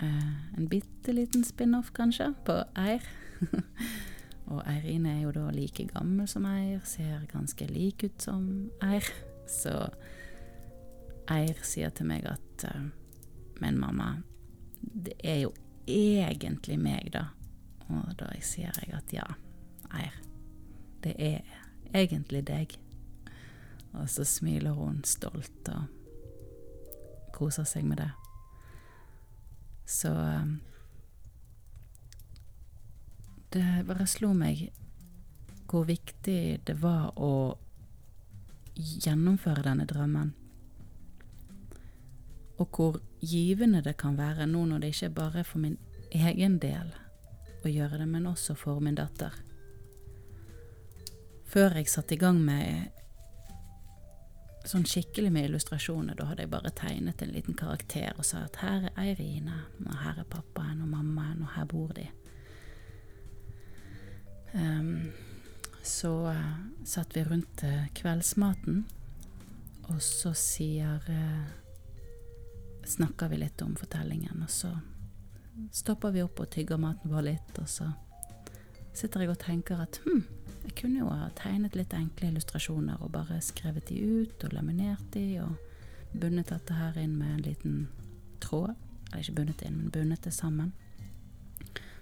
Uh, 0.01 0.57
en 0.57 0.69
bitte 0.69 1.13
liten 1.13 1.45
spin-off, 1.45 1.93
kanskje, 1.95 2.33
på 2.47 2.57
Eir. 2.81 3.05
og 4.51 4.65
Eirine 4.65 5.19
er 5.19 5.23
jo 5.27 5.37
da 5.37 5.51
like 5.53 5.85
gammel 5.93 6.29
som 6.31 6.49
Eir, 6.49 6.81
ser 6.89 7.29
ganske 7.33 7.69
lik 7.69 8.09
ut 8.09 8.29
som 8.31 8.49
Eir. 8.81 9.13
Så 9.51 9.77
Eir 11.31 11.61
sier 11.65 11.93
til 11.95 12.09
meg 12.09 12.27
at 12.29 12.67
uh, 12.69 12.89
Men 13.61 13.79
mamma, 13.79 14.17
det 14.81 15.15
er 15.25 15.39
jo 15.45 15.53
egentlig 15.87 16.79
meg, 16.81 17.13
da. 17.15 17.29
Og 17.89 18.15
da 18.19 18.29
sier 18.43 18.75
jeg 18.83 18.95
at 18.97 19.13
ja, 19.15 19.27
Eir, 19.95 20.17
det 21.05 21.15
er 21.19 21.41
egentlig 21.95 22.43
deg. 22.49 22.75
Og 23.95 24.09
så 24.11 24.25
smiler 24.27 24.75
hun 24.75 25.05
stolt 25.07 25.69
og 25.71 25.85
koser 27.35 27.67
seg 27.69 27.87
med 27.87 28.03
det. 28.03 28.11
Så 29.87 30.11
um, 30.11 30.61
Det 33.53 33.85
bare 33.87 34.07
slo 34.11 34.33
meg 34.35 34.73
hvor 35.71 35.85
viktig 35.87 36.61
det 36.67 36.75
var 36.83 37.13
å 37.19 37.55
gjennomføre 38.75 39.63
denne 39.63 39.87
drømmen. 39.87 40.33
Og 42.59 42.69
hvor 42.71 43.01
givende 43.21 43.83
det 43.83 43.97
kan 43.99 44.19
være 44.19 44.47
nå 44.47 44.65
når 44.71 44.85
det 44.85 44.93
ikke 44.95 45.15
bare 45.15 45.43
er 45.43 45.49
for 45.49 45.63
min 45.63 45.79
egen 46.15 46.59
del 46.63 46.93
å 47.65 47.71
gjøre 47.71 47.99
det, 47.99 48.09
men 48.09 48.29
også 48.31 48.55
for 48.55 48.83
min 48.85 48.99
datter. 48.99 49.35
Før 51.51 51.79
jeg 51.79 51.91
satte 51.91 52.15
i 52.15 52.21
gang 52.21 52.39
med 52.45 52.95
sånn 54.69 54.87
skikkelig 54.89 55.31
med 55.33 55.49
illustrasjoner. 55.49 56.17
Da 56.17 56.29
hadde 56.31 56.45
jeg 56.45 56.53
bare 56.53 56.73
tegnet 56.77 57.23
en 57.23 57.33
liten 57.35 57.57
karakter 57.59 58.15
og 58.17 58.27
sa 58.27 58.45
at 58.47 58.61
her 58.63 58.89
er 58.89 59.01
Eirine, 59.03 59.65
og 59.85 59.99
her 60.01 60.23
er 60.23 60.31
pappaen 60.31 60.83
og 60.85 60.91
mammaen, 60.91 61.43
og 61.45 61.53
her 61.57 61.69
bor 61.69 61.93
de. 61.97 62.07
Um, 64.55 65.11
så 65.85 66.13
uh, 66.31 66.55
satt 66.87 67.17
vi 67.17 67.25
rundt 67.27 67.65
uh, 67.67 67.85
kveldsmaten, 67.99 68.85
og 69.91 70.01
så 70.03 70.33
sier 70.39 71.05
uh, 71.11 71.64
Snakker 72.87 73.29
vi 73.29 73.41
litt 73.41 73.63
om 73.63 73.77
fortellingen, 73.77 74.43
og 74.43 74.51
så 74.51 74.71
stopper 75.73 76.13
vi 76.15 76.23
opp 76.23 76.41
og 76.43 76.51
tygger 76.53 76.81
maten 76.81 77.13
vår 77.13 77.29
litt, 77.31 77.59
og 77.59 77.69
så 77.71 77.91
sitter 78.95 79.25
jeg 79.25 79.33
og 79.33 79.41
tenker 79.43 79.81
at 79.83 79.99
hm, 80.05 80.23
jeg 80.65 80.75
kunne 80.79 81.03
jo 81.03 81.11
ha 81.11 81.29
tegnet 81.39 81.77
litt 81.77 81.95
enkle 81.97 82.31
illustrasjoner 82.31 83.03
og 83.03 83.13
bare 83.15 83.41
skrevet 83.45 83.89
de 83.91 83.99
ut 84.01 84.47
og 84.47 84.55
laminert 84.55 85.05
de 85.17 85.27
og 85.43 85.57
bundet 86.15 86.53
dette 86.53 86.77
her 86.79 86.97
inn 87.01 87.17
med 87.19 87.35
en 87.35 87.45
liten 87.45 87.77
tråd. 88.45 88.75
Eller 89.11 89.23
ikke 89.23 89.37
bundet 89.41 89.65
inn, 89.67 89.77
men 89.79 89.93
bundet 89.95 90.25
det 90.25 90.35
sammen. 90.35 90.73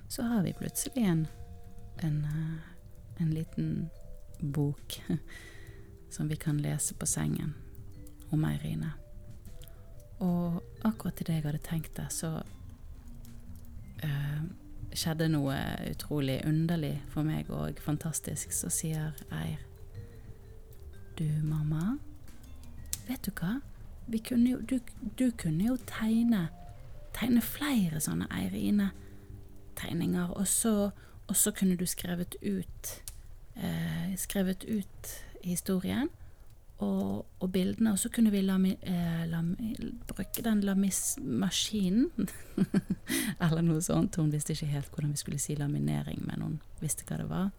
Så 0.08 0.22
har 0.28 0.44
vi 0.44 0.54
plutselig 0.56 1.04
en, 1.08 1.26
en, 2.04 2.24
eh, 2.24 3.22
en 3.24 3.34
liten 3.34 3.88
bok 4.40 5.00
som 6.10 6.28
vi 6.28 6.36
kan 6.36 6.60
lese 6.60 6.94
på 6.94 7.06
sengen 7.06 7.54
om 8.30 8.44
Eirine. 8.44 8.92
Og 10.22 10.62
akkurat 10.86 11.20
idet 11.20 11.40
jeg 11.40 11.46
hadde 11.46 11.62
tenkt 11.66 11.96
det, 11.98 12.06
så 12.14 12.30
uh, 14.04 14.42
skjedde 14.94 15.28
noe 15.32 15.56
utrolig 15.90 16.38
underlig 16.46 16.94
for 17.12 17.26
meg 17.26 17.50
og 17.50 17.80
fantastisk, 17.82 18.54
så 18.54 18.70
sier 18.72 19.18
Eir 19.32 19.60
Du, 21.18 21.26
mamma, 21.44 21.98
vet 23.08 23.26
du 23.26 23.32
hva? 23.36 23.58
Kunne 24.24 24.54
jo, 24.54 24.60
du, 24.66 24.78
du, 25.18 25.30
kunne 25.38 25.66
jo 25.66 25.76
tegne 25.86 26.48
Tegne 27.12 27.42
flere 27.44 28.00
sånne 28.00 28.24
Eirine-tegninger, 28.32 30.32
og, 30.32 30.46
og, 31.28 31.36
så 31.36 31.52
kunne 31.52 31.76
du 31.76 31.84
skrevet 31.86 32.38
ut 32.40 32.92
eh, 33.56 34.14
Skrevet 34.18 34.64
ut 34.64 35.12
historien 35.44 36.08
og, 36.82 37.26
og, 37.38 37.48
bildene, 37.52 37.92
og 37.92 37.98
så 37.98 38.10
kunne 38.12 38.32
vi 38.34 38.40
lami, 38.42 38.72
eh, 38.82 39.24
lami, 39.30 39.74
bruke 40.08 40.42
den 40.44 40.62
lamismaskinen 40.66 42.28
Eller 43.42 43.62
noe 43.62 43.80
sånt. 43.82 44.16
Hun 44.16 44.32
visste 44.32 44.56
ikke 44.56 44.70
helt 44.72 44.90
hvordan 44.92 45.12
vi 45.14 45.20
skulle 45.20 45.40
si 45.42 45.54
laminering, 45.58 46.22
men 46.26 46.42
hun 46.42 46.60
visste 46.80 47.06
hva 47.08 47.20
det 47.20 47.28
var. 47.30 47.50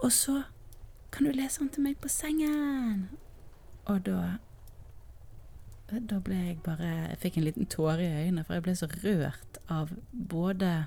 Og 0.00 0.12
så 0.12 0.42
kan 1.12 1.26
du 1.26 1.32
lese 1.34 1.62
den 1.62 1.72
til 1.74 1.84
meg 1.84 1.98
på 2.00 2.10
sengen! 2.12 3.08
Og 3.90 4.06
da 4.06 4.38
Da 5.90 6.20
ble 6.22 6.36
jeg 6.36 6.60
bare 6.62 6.86
Jeg 6.86 7.18
fikk 7.18 7.36
en 7.38 7.44
liten 7.48 7.66
tåre 7.66 8.04
i 8.04 8.26
øynene, 8.26 8.44
for 8.44 8.54
jeg 8.54 8.62
ble 8.62 8.76
så 8.78 8.88
rørt 8.92 9.58
av 9.68 9.90
både 10.12 10.86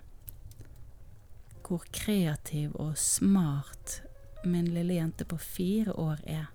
hvor 1.64 1.84
kreativ 1.96 2.76
og 2.76 2.98
smart 3.00 4.02
min 4.46 4.68
lille 4.68 4.98
jente 4.98 5.26
på 5.26 5.38
fire 5.40 5.94
år 6.00 6.20
er. 6.28 6.53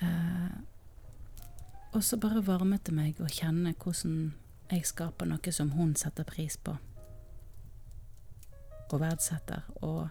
Eh, 0.00 0.56
og 1.94 2.04
så 2.04 2.16
bare 2.18 2.42
varmet 2.46 2.86
det 2.86 2.94
meg 2.94 3.20
å 3.22 3.30
kjenne 3.30 3.74
hvordan 3.78 4.32
jeg 4.72 4.86
skaper 4.88 5.28
noe 5.28 5.52
som 5.54 5.70
hun 5.76 5.94
setter 5.98 6.26
pris 6.26 6.56
på. 6.56 6.74
Og 8.90 9.00
verdsetter. 9.00 9.66
Og 9.82 10.08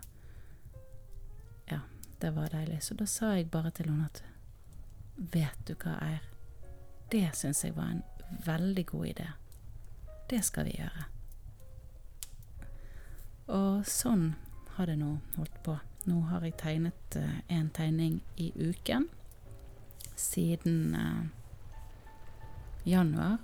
ja, 1.72 1.82
det 2.22 2.32
var 2.36 2.54
deilig. 2.54 2.82
Så 2.84 2.96
da 3.00 3.08
sa 3.10 3.34
jeg 3.36 3.52
bare 3.52 3.72
til 3.76 3.92
henne 3.92 4.08
at 4.08 4.24
vet 5.16 5.68
du 5.68 5.76
hva, 5.76 5.98
Eir, 6.02 6.30
det 7.12 7.28
syns 7.38 7.64
jeg 7.64 7.76
var 7.76 7.92
en 7.92 8.04
veldig 8.46 8.86
god 8.90 9.10
idé. 9.12 9.28
Det 10.30 10.40
skal 10.44 10.70
vi 10.70 10.78
gjøre. 10.80 11.10
Og 13.54 13.84
sånn 13.88 14.32
har 14.78 14.88
det 14.88 14.96
nå 15.02 15.18
holdt 15.36 15.60
på. 15.66 15.76
Nå 16.08 16.22
har 16.32 16.48
jeg 16.48 16.56
tegnet 16.60 17.18
én 17.52 17.68
uh, 17.68 17.74
tegning 17.76 18.22
i 18.40 18.50
uken 18.56 19.10
siden 20.16 20.96
eh, 20.96 21.24
januar. 22.84 23.38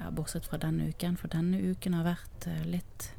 Ja, 0.00 0.10
bortsett 0.10 0.46
fra 0.46 0.58
denne 0.58 0.88
uken, 0.88 1.16
for 1.20 1.28
denne 1.28 1.60
uken 1.60 1.94
har 1.98 2.06
vært 2.14 2.46
eh, 2.48 2.62
litt 2.68 3.10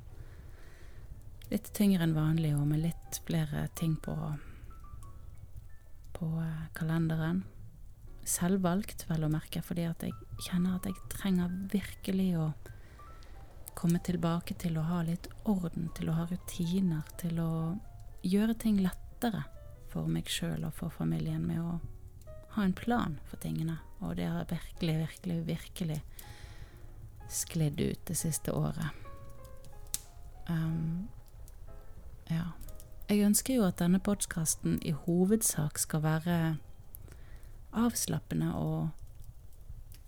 litt 1.52 1.68
tyngre 1.76 2.06
enn 2.08 2.16
vanlig, 2.16 2.54
og 2.56 2.64
med 2.70 2.80
litt 2.86 3.20
flere 3.28 3.66
ting 3.76 3.98
på 4.00 4.16
på 6.16 6.28
eh, 6.42 6.66
kalenderen. 6.78 7.44
Selvvalgt, 8.28 9.08
vel 9.10 9.26
å 9.26 9.32
merke, 9.34 9.64
fordi 9.66 9.88
at 9.90 10.04
jeg 10.06 10.14
kjenner 10.46 10.78
at 10.78 10.86
jeg 10.86 11.00
trenger 11.10 11.54
virkelig 11.74 12.30
å 12.38 12.52
komme 13.78 14.02
tilbake 14.04 14.54
til 14.62 14.78
å 14.78 14.86
ha 14.86 15.02
litt 15.08 15.30
orden, 15.50 15.90
til 15.98 16.12
å 16.12 16.18
ha 16.20 16.28
rutiner, 16.30 17.08
til 17.18 17.40
å 17.42 17.52
gjøre 18.22 18.54
ting 18.62 18.78
lettere 18.84 19.44
for 19.90 20.08
meg 20.12 20.30
sjøl 20.30 20.68
og 20.68 20.76
for 20.78 20.94
familien 20.94 21.44
med 21.48 21.64
å 21.64 21.80
ha 22.56 22.64
en 22.64 22.76
plan 22.76 23.20
for 23.30 23.40
tingene, 23.42 23.78
og 24.00 24.16
det 24.20 24.28
har 24.28 24.50
virkelig, 24.50 24.98
virkelig, 25.06 25.38
virkelig 25.48 26.02
sklidd 27.32 27.80
ut 27.80 28.06
det 28.08 28.18
siste 28.20 28.52
året. 28.52 28.88
Um, 30.50 31.08
ja. 32.30 32.52
Jeg 33.08 33.26
ønsker 33.28 33.56
jo 33.58 33.68
at 33.68 33.80
denne 33.80 34.00
podkasten 34.00 34.80
i 34.88 34.92
hovedsak 34.96 35.80
skal 35.80 36.04
være 36.04 36.38
avslappende 37.76 38.54
og, 38.56 38.90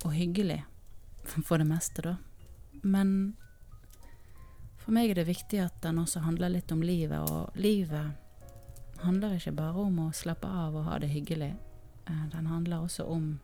og 0.04 0.12
hyggelig, 0.16 0.62
for 1.24 1.60
det 1.60 1.68
meste, 1.68 2.04
da. 2.04 2.16
Men 2.84 3.36
for 4.84 4.96
meg 4.96 5.12
er 5.12 5.22
det 5.22 5.30
viktig 5.32 5.62
at 5.64 5.76
den 5.84 6.02
også 6.02 6.24
handler 6.26 6.52
litt 6.52 6.72
om 6.76 6.84
livet, 6.84 7.20
og 7.24 7.56
livet 7.56 9.04
handler 9.04 9.38
ikke 9.38 9.56
bare 9.56 9.86
om 9.88 10.02
å 10.06 10.10
slappe 10.16 10.48
av 10.48 10.76
og 10.76 10.88
ha 10.90 11.00
det 11.00 11.12
hyggelig. 11.12 11.54
Eh, 12.08 12.26
den 12.32 12.48
handler 12.48 12.78
også 12.78 13.04
om 13.04 13.40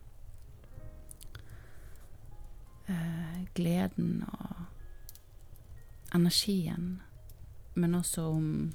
eh, 2.88 3.46
gleden 3.54 4.24
og 4.28 4.56
energien, 6.14 7.00
men 7.74 7.94
også 7.94 8.22
om 8.22 8.72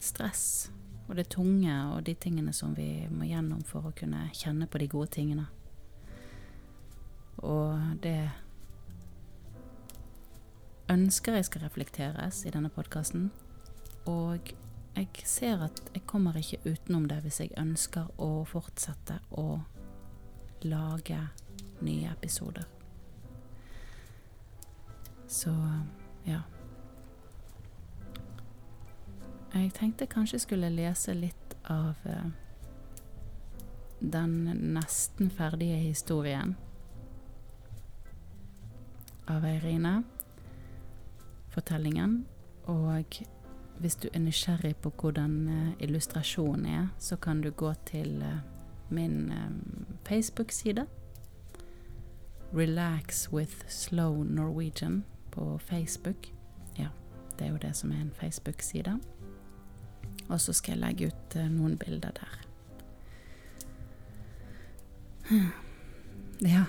stress 0.00 0.72
og 1.08 1.16
det 1.16 1.28
tunge 1.28 1.72
og 1.92 2.06
de 2.06 2.14
tingene 2.14 2.52
som 2.52 2.76
vi 2.76 3.06
må 3.10 3.26
gjennom 3.26 3.64
for 3.66 3.88
å 3.88 3.94
kunne 3.96 4.28
kjenne 4.34 4.68
på 4.70 4.78
de 4.78 4.86
gode 4.88 5.10
tingene. 5.16 5.46
Og 7.42 7.98
det 8.02 8.30
ønsker 10.90 11.38
jeg 11.38 11.48
skal 11.48 11.64
reflekteres 11.66 12.44
i 12.46 12.52
denne 12.54 12.70
podkasten. 12.70 13.30
Og 14.06 14.52
jeg 14.96 15.08
ser 15.24 15.62
at 15.64 15.80
jeg 15.94 16.02
kommer 16.06 16.36
ikke 16.36 16.60
utenom 16.64 17.06
det 17.08 17.20
hvis 17.24 17.40
jeg 17.40 17.54
ønsker 17.58 18.10
å 18.18 18.44
fortsette 18.48 19.20
å 19.30 19.60
lage 20.66 21.20
nye 21.80 22.10
episoder. 22.12 22.66
Så 25.30 25.54
ja. 26.26 26.42
Jeg 29.54 29.72
tenkte 29.74 30.06
kanskje 30.06 30.36
jeg 30.36 30.46
skulle 30.46 30.72
lese 30.74 31.14
litt 31.14 31.54
av 31.70 31.94
uh, 32.06 32.26
den 34.00 34.34
nesten 34.74 35.30
ferdige 35.30 35.78
historien 35.78 36.56
av 39.30 39.46
Eirine. 39.46 40.00
Fortellingen. 41.50 42.24
Og 42.70 43.22
hvis 43.80 43.96
du 43.96 44.08
er 44.12 44.20
nysgjerrig 44.20 44.74
på 44.76 44.92
hvordan 45.00 45.48
illustrasjonen 45.80 46.66
er, 46.66 46.88
så 46.98 47.16
kan 47.16 47.40
du 47.40 47.50
gå 47.50 47.72
til 47.86 48.22
uh, 48.22 48.38
min 48.92 49.32
um, 49.32 49.86
Facebook-side. 50.08 50.86
Relax 52.52 53.28
with 53.32 53.64
Slow 53.68 54.22
Norwegian 54.22 55.04
på 55.30 55.58
Facebook. 55.58 56.26
Ja, 56.78 56.88
det 57.38 57.46
er 57.46 57.50
jo 57.50 57.56
det 57.56 57.76
som 57.76 57.92
er 57.92 58.00
en 58.00 58.12
Facebook-side. 58.20 58.98
Og 60.28 60.40
så 60.40 60.52
skal 60.52 60.72
jeg 60.72 60.80
legge 60.80 61.06
ut 61.06 61.36
noen 61.50 61.78
bilder 61.78 62.10
der. 62.10 62.40
Ja. 66.42 66.64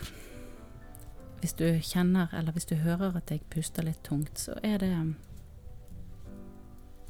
Hvis 1.40 1.54
du 1.54 1.80
kjenner, 1.82 2.28
eller 2.38 2.52
hvis 2.52 2.66
du 2.66 2.76
hører 2.76 3.16
at 3.18 3.32
jeg 3.32 3.42
puster 3.50 3.84
litt 3.84 4.04
tungt, 4.04 4.40
så 4.40 4.54
er 4.64 4.78
det 4.78 5.16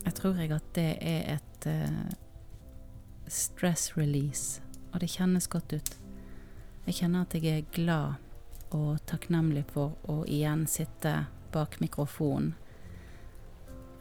jeg 0.06 0.14
tror 0.18 0.40
jeg 0.40 0.52
at 0.56 0.70
det 0.76 0.90
er 1.02 1.36
et 1.36 1.68
uh, 1.68 2.12
stress 3.28 3.98
release, 3.98 4.62
og 4.94 5.02
det 5.02 5.10
kjennes 5.10 5.48
godt 5.48 5.74
ut. 5.74 5.94
Jeg 6.86 6.98
kjenner 6.98 7.22
at 7.22 7.36
jeg 7.38 7.58
er 7.58 7.70
glad 7.76 8.14
og 8.72 9.04
takknemlig 9.06 9.66
for 9.72 9.98
å 10.10 10.24
igjen 10.26 10.66
sitte 10.68 11.26
bak 11.52 11.78
mikrofonen 11.84 12.56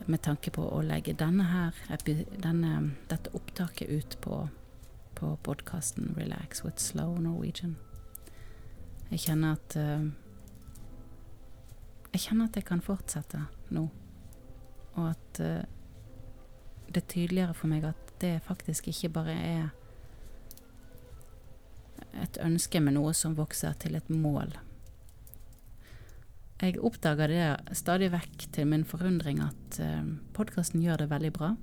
med 0.06 0.22
tanke 0.24 0.50
på 0.50 0.64
å 0.64 0.80
legge 0.82 1.12
denne 1.18 1.44
her, 1.50 1.76
denne, 2.06 2.94
dette 3.10 3.30
opptaket 3.36 3.90
ut 3.90 4.16
på, 4.24 4.38
på 5.14 5.34
podkasten 5.44 6.14
Relax 6.16 6.64
with 6.64 6.80
Slow 6.82 7.18
Norwegian. 7.20 7.76
Jeg 9.10 9.26
kjenner 9.26 9.58
at 9.58 9.76
uh, 9.76 10.08
Jeg 12.10 12.24
kjenner 12.24 12.48
at 12.48 12.56
jeg 12.58 12.66
kan 12.66 12.80
fortsette 12.82 13.44
nå, 13.70 13.84
og 14.96 15.04
at 15.12 15.42
uh, 15.44 15.79
det 16.90 17.04
er 17.04 17.12
tydeligere 17.12 17.54
for 17.54 17.70
meg 17.70 17.84
at 17.86 18.14
det 18.20 18.40
faktisk 18.44 18.88
ikke 18.90 19.12
bare 19.14 19.34
er 19.34 19.68
et 22.20 22.38
ønske 22.42 22.80
med 22.82 22.96
noe 22.96 23.12
som 23.14 23.36
vokser 23.38 23.76
til 23.80 23.94
et 23.94 24.10
mål. 24.10 24.52
Jeg 26.60 26.76
oppdager 26.84 27.30
det 27.32 27.76
stadig 27.78 28.10
vekk 28.12 28.48
til 28.52 28.68
min 28.68 28.84
forundring 28.84 29.40
at 29.40 29.78
eh, 29.80 30.10
podkasten 30.36 30.82
gjør 30.84 31.04
det 31.04 31.10
veldig 31.12 31.32
bra. 31.32 31.54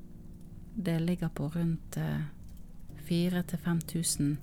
Det 0.77 0.95
ligger 1.01 1.29
på 1.33 1.49
rundt 1.53 1.97
uh, 1.97 2.03
eh, 2.03 2.21
4000-5000 3.05 4.35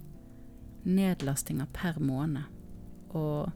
nedlastinger 0.84 1.66
per 1.72 1.98
måned. 1.98 2.42
Og 3.14 3.50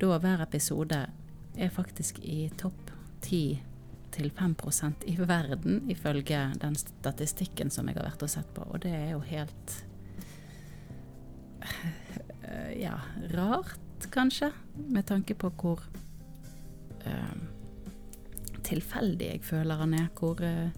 da 0.00 0.18
hver 0.18 0.42
episode 0.42 1.06
er 1.54 1.70
faktisk 1.70 2.18
i 2.22 2.48
topp 2.58 2.90
10 3.22 3.73
til 4.14 4.30
5% 4.30 5.06
i 5.10 5.16
verden, 5.18 5.82
ifølge 5.90 6.46
den 6.62 6.76
statistikken 6.78 7.70
som 7.70 7.88
jeg 7.88 7.98
har 7.98 8.10
vært 8.10 8.22
og 8.26 8.30
sett 8.30 8.52
på. 8.54 8.66
Og 8.70 8.82
det 8.84 8.92
er 8.94 9.10
jo 9.14 9.24
helt 9.26 9.74
uh, 11.64 12.72
Ja, 12.78 12.98
rart 13.34 14.08
kanskje, 14.14 14.52
med 14.76 15.06
tanke 15.08 15.34
på 15.38 15.50
hvor 15.58 15.82
uh, 17.06 17.36
tilfeldig 18.64 19.30
jeg 19.32 19.44
føler 19.46 19.82
han 19.82 19.96
er. 19.98 20.08
Hvor 20.18 20.40
uh, 20.44 20.70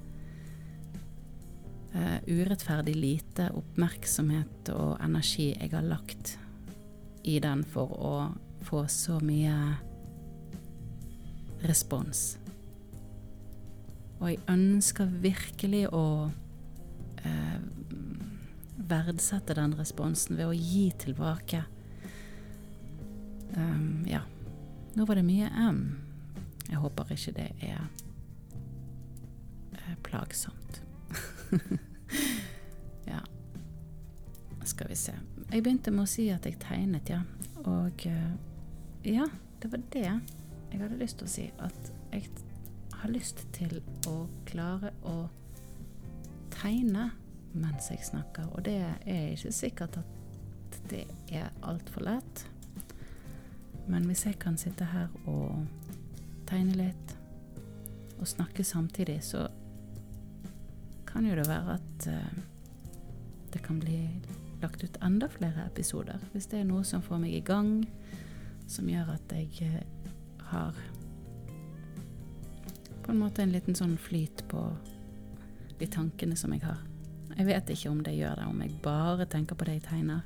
uh, 1.97 2.19
urettferdig 2.29 2.97
lite 2.97 3.51
oppmerksomhet 3.57 4.73
og 4.77 4.97
energi 5.05 5.53
jeg 5.53 5.75
har 5.75 5.87
lagt 5.87 6.37
i 7.27 7.39
den 7.43 7.65
for 7.67 7.93
å 7.99 8.17
få 8.67 8.87
så 8.91 9.19
mye 9.23 9.55
respons. 11.67 12.37
Og 14.21 14.31
jeg 14.31 14.43
ønsker 14.49 15.11
virkelig 15.23 15.87
å 15.93 16.07
verdsette 18.87 19.57
den 19.59 19.73
responsen 19.75 20.37
ved 20.39 20.47
å 20.47 20.55
gi 20.55 20.85
tilbake 21.03 21.65
Um, 23.57 24.05
ja. 24.09 24.21
Nå 24.95 25.05
var 25.05 25.15
det 25.15 25.23
mye 25.23 25.49
M. 25.71 25.99
Jeg 26.69 26.77
håper 26.77 27.13
ikke 27.15 27.33
det 27.37 27.47
er 27.65 27.87
uh, 29.73 29.95
plagsomt. 30.05 30.83
ja. 33.13 33.23
Skal 34.65 34.91
vi 34.91 34.99
se. 34.99 35.15
Jeg 35.53 35.63
begynte 35.63 35.95
med 35.95 36.05
å 36.05 36.11
si 36.11 36.29
at 36.35 36.47
jeg 36.47 36.59
tegnet, 36.61 37.09
ja. 37.09 37.23
Og 37.65 38.07
uh, 38.11 38.35
ja, 39.07 39.29
det 39.63 39.73
var 39.73 39.85
det 39.95 40.05
jeg 40.07 40.83
hadde 40.83 41.01
lyst 41.01 41.21
til 41.23 41.29
å 41.29 41.33
si. 41.33 41.47
At 41.63 41.93
jeg 42.13 42.29
har 43.03 43.13
lyst 43.13 43.45
til 43.57 43.81
å 44.09 44.17
klare 44.49 44.93
å 45.05 45.27
tegne 46.55 47.11
mens 47.57 47.91
jeg 47.91 48.05
snakker. 48.05 48.49
Og 48.55 48.65
det 48.67 48.77
er 48.83 49.33
ikke 49.33 49.53
sikkert 49.55 49.99
at 50.01 50.81
det 50.91 51.05
er 51.33 51.51
altfor 51.67 52.07
lett. 52.07 52.47
Men 53.87 54.09
hvis 54.09 54.27
jeg 54.27 54.39
kan 54.43 54.59
sitte 54.59 54.89
her 54.91 55.13
og 55.31 55.67
tegne 56.49 56.77
litt 56.79 57.15
og 58.17 58.27
snakke 58.29 58.65
samtidig, 58.65 59.21
så 59.25 59.47
kan 61.07 61.27
jo 61.27 61.37
det 61.39 61.47
være 61.49 61.77
at 61.79 62.09
uh, 62.11 62.41
det 63.53 63.63
kan 63.65 63.79
bli 63.81 64.01
lagt 64.63 64.85
ut 64.85 64.99
enda 65.05 65.29
flere 65.33 65.67
episoder. 65.67 66.21
Hvis 66.33 66.49
det 66.51 66.61
er 66.61 66.69
noe 66.69 66.85
som 66.85 67.05
får 67.05 67.23
meg 67.23 67.37
i 67.37 67.45
gang, 67.45 67.87
som 68.69 68.89
gjør 68.91 69.15
at 69.15 69.37
jeg 69.37 69.71
uh, 69.71 70.11
har 70.51 70.85
på 73.07 73.13
en 73.13 73.19
måte 73.23 73.45
en 73.45 73.53
liten 73.55 73.77
sånn 73.79 73.95
flyt 74.03 74.43
på 74.51 74.61
de 75.79 75.87
tankene 75.87 76.35
som 76.39 76.51
jeg 76.55 76.65
har. 76.67 76.81
Jeg 77.37 77.47
vet 77.47 77.71
ikke 77.71 77.93
om 77.93 78.01
det 78.03 78.17
gjør 78.17 78.41
det, 78.41 78.47
om 78.51 78.63
jeg 78.65 78.79
bare 78.83 79.27
tenker 79.31 79.59
på 79.59 79.69
det 79.69 79.77
jeg 79.77 79.85
tegner, 79.87 80.25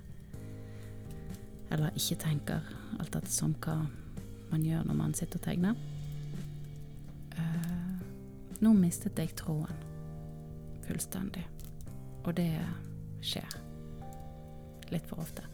eller 1.71 1.93
ikke 1.99 2.17
tenker, 2.25 2.71
alt 2.97 3.17
etter 3.19 3.31
som 3.31 3.53
hva 3.61 3.83
man 4.51 4.65
gjør 4.65 4.89
når 4.89 4.97
man 4.97 5.15
sitter 5.15 5.43
og 5.43 5.45
tegner. 5.45 5.77
Uh, 7.37 8.01
nå 8.65 8.73
mistet 8.79 9.19
jeg 9.21 9.37
tråden 9.37 9.87
fullstendig, 10.87 11.45
og 12.25 12.33
det 12.41 12.49
skjer 13.21 13.61
litt 14.91 15.07
for 15.07 15.21
ofte. 15.23 15.45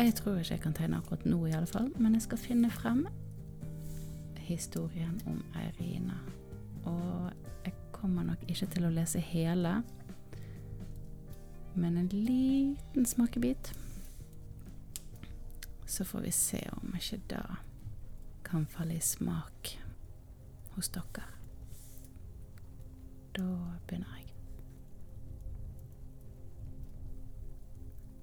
Jeg 0.00 0.16
tror 0.16 0.40
ikke 0.40 0.54
jeg 0.56 0.62
kan 0.64 0.74
tegne 0.74 0.98
akkurat 1.02 1.28
nå, 1.28 1.44
i 1.44 1.52
alle 1.52 1.68
fall, 1.68 1.92
men 2.00 2.16
jeg 2.16 2.24
skal 2.24 2.40
finne 2.40 2.72
frem 2.72 3.04
historien 4.56 5.20
om 5.26 5.42
Eirina. 5.56 6.18
Og 6.84 7.30
jeg 7.64 7.74
kommer 7.92 8.26
nok 8.26 8.42
ikke 8.48 8.66
til 8.74 8.86
å 8.88 8.92
lese 8.94 9.22
hele, 9.22 9.80
men 11.74 11.96
en 11.96 12.08
liten 12.10 13.06
smakebit 13.06 13.72
så 15.90 16.04
får 16.04 16.20
vi 16.20 16.32
se 16.34 16.60
om 16.72 16.94
ikke 16.94 17.20
det 17.30 17.44
kan 18.46 18.66
falle 18.66 18.94
i 18.98 19.02
smak 19.02 19.74
hos 20.74 20.90
dere. 20.94 21.26
Da 23.34 23.46
begynner 23.86 24.18
jeg. 24.18 24.28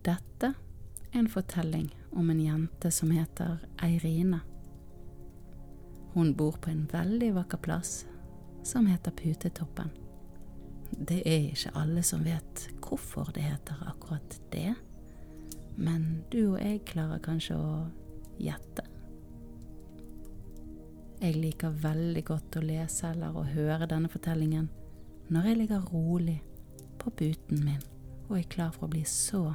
Dette 0.08 0.54
er 1.12 1.20
en 1.20 1.32
fortelling 1.32 1.90
om 2.12 2.30
en 2.32 2.40
jente 2.40 2.92
som 2.92 3.12
heter 3.12 3.60
Eirine. 3.84 4.40
Hun 6.18 6.34
bor 6.34 6.52
på 6.52 6.70
en 6.70 6.88
veldig 6.90 7.28
vakker 7.36 7.58
plass 7.58 8.08
som 8.66 8.88
heter 8.90 9.12
Putetoppen. 9.12 9.92
Det 10.90 11.20
er 11.30 11.44
ikke 11.52 11.76
alle 11.78 12.02
som 12.02 12.24
vet 12.26 12.64
hvorfor 12.82 13.30
det 13.36 13.44
heter 13.46 13.84
akkurat 13.86 14.40
det. 14.50 14.72
Men 15.76 16.24
du 16.34 16.56
og 16.56 16.58
jeg 16.58 16.82
klarer 16.90 17.22
kanskje 17.22 17.60
å 17.62 17.76
gjette. 18.42 18.88
Jeg 21.22 21.38
liker 21.38 21.78
veldig 21.86 22.26
godt 22.26 22.58
å 22.58 22.66
lese 22.66 23.14
eller 23.14 23.38
å 23.38 23.46
høre 23.54 23.86
denne 23.86 24.10
fortellingen 24.10 24.72
når 25.30 25.52
jeg 25.52 25.62
ligger 25.62 25.90
rolig 25.94 26.40
på 26.98 27.14
puten 27.14 27.62
min 27.62 27.86
og 28.26 28.40
er 28.40 28.54
klar 28.58 28.74
for 28.74 28.90
å 28.90 28.96
bli 28.98 29.06
så 29.06 29.52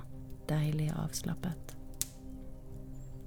deilig 0.47 0.93
avslappet. 0.95 1.72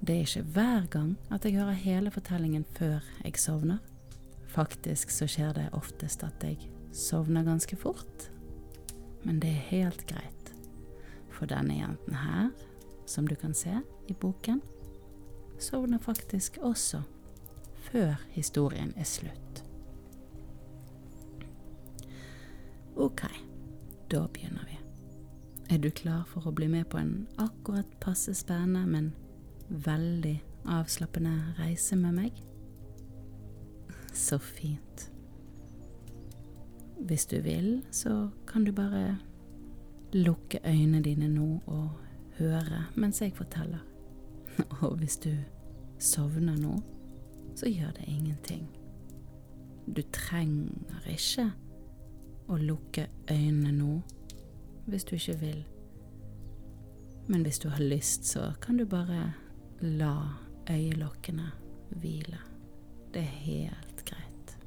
Det 0.07 0.15
er 0.15 0.19
ikke 0.19 0.41
hver 0.53 0.85
gang 0.91 1.17
at 1.33 1.45
jeg 1.45 1.55
hører 1.57 1.71
hele 1.71 2.11
fortellingen 2.11 2.65
før 2.77 2.99
jeg 3.23 3.39
sovner. 3.41 3.77
Faktisk 4.47 5.09
så 5.09 5.25
skjer 5.27 5.53
det 5.57 5.69
oftest 5.73 6.23
at 6.23 6.43
jeg 6.43 6.59
sovner 6.93 7.43
ganske 7.43 7.75
fort, 7.75 8.29
men 9.23 9.39
det 9.41 9.49
er 9.49 9.65
helt 9.71 10.05
greit. 10.07 10.53
For 11.33 11.49
denne 11.49 11.79
jenten 11.79 12.15
her 12.21 12.53
som 13.09 13.27
du 13.27 13.35
kan 13.35 13.53
se 13.53 13.81
i 14.07 14.13
boken, 14.13 14.61
sovner 15.59 15.97
faktisk 15.97 16.57
også 16.61 17.01
før 17.89 18.21
historien 18.29 18.93
er 18.97 19.09
slutt. 19.09 19.63
Ok, 22.95 23.25
da 24.11 24.27
begynner 24.27 24.69
vi. 24.69 24.79
Er 25.73 25.81
du 25.81 25.89
klar 25.89 26.23
for 26.29 26.45
å 26.45 26.53
bli 26.53 26.69
med 26.69 26.85
på 26.93 27.01
en 27.01 27.27
akkurat 27.41 27.89
passe 27.99 28.33
spennende, 28.37 28.85
men 28.85 29.13
veldig 29.69 30.43
avslappende 30.65 31.56
reise 31.60 31.95
med 31.95 32.13
meg? 32.13 32.41
Så 34.13 34.38
fint. 34.38 35.12
Hvis 37.06 37.25
du 37.25 37.39
vil, 37.41 37.84
så 37.91 38.30
kan 38.47 38.63
du 38.65 38.71
bare 38.71 39.17
lukke 40.13 40.60
øynene 40.65 41.01
dine 41.04 41.28
nå 41.28 41.62
og 41.65 41.89
høre 42.38 42.86
mens 42.95 43.21
jeg 43.21 43.36
forteller. 43.36 43.84
Og 44.82 44.95
hvis 44.97 45.17
du 45.17 45.32
sovner 45.99 46.56
nå, 46.58 46.80
så 47.56 47.69
gjør 47.69 47.91
det 47.91 48.08
ingenting. 48.08 48.67
Du 49.95 50.01
trenger 50.12 51.10
ikke 51.12 51.51
å 52.47 52.58
lukke 52.58 53.08
øynene 53.32 53.71
nå 53.71 54.01
hvis 54.86 55.04
du 55.04 55.15
ikke 55.15 55.39
vil. 55.39 55.63
Men 57.28 57.41
hvis 57.41 57.60
du 57.60 57.69
har 57.69 57.82
lyst, 57.82 58.25
så 58.25 58.51
kan 58.62 58.78
du 58.78 58.86
bare 58.86 59.34
la 59.85 60.15
øyelokkene 60.69 61.51
hvile. 62.01 62.41
Det 63.13 63.21
er 63.21 63.39
helt 63.45 64.05
greit. 64.05 64.57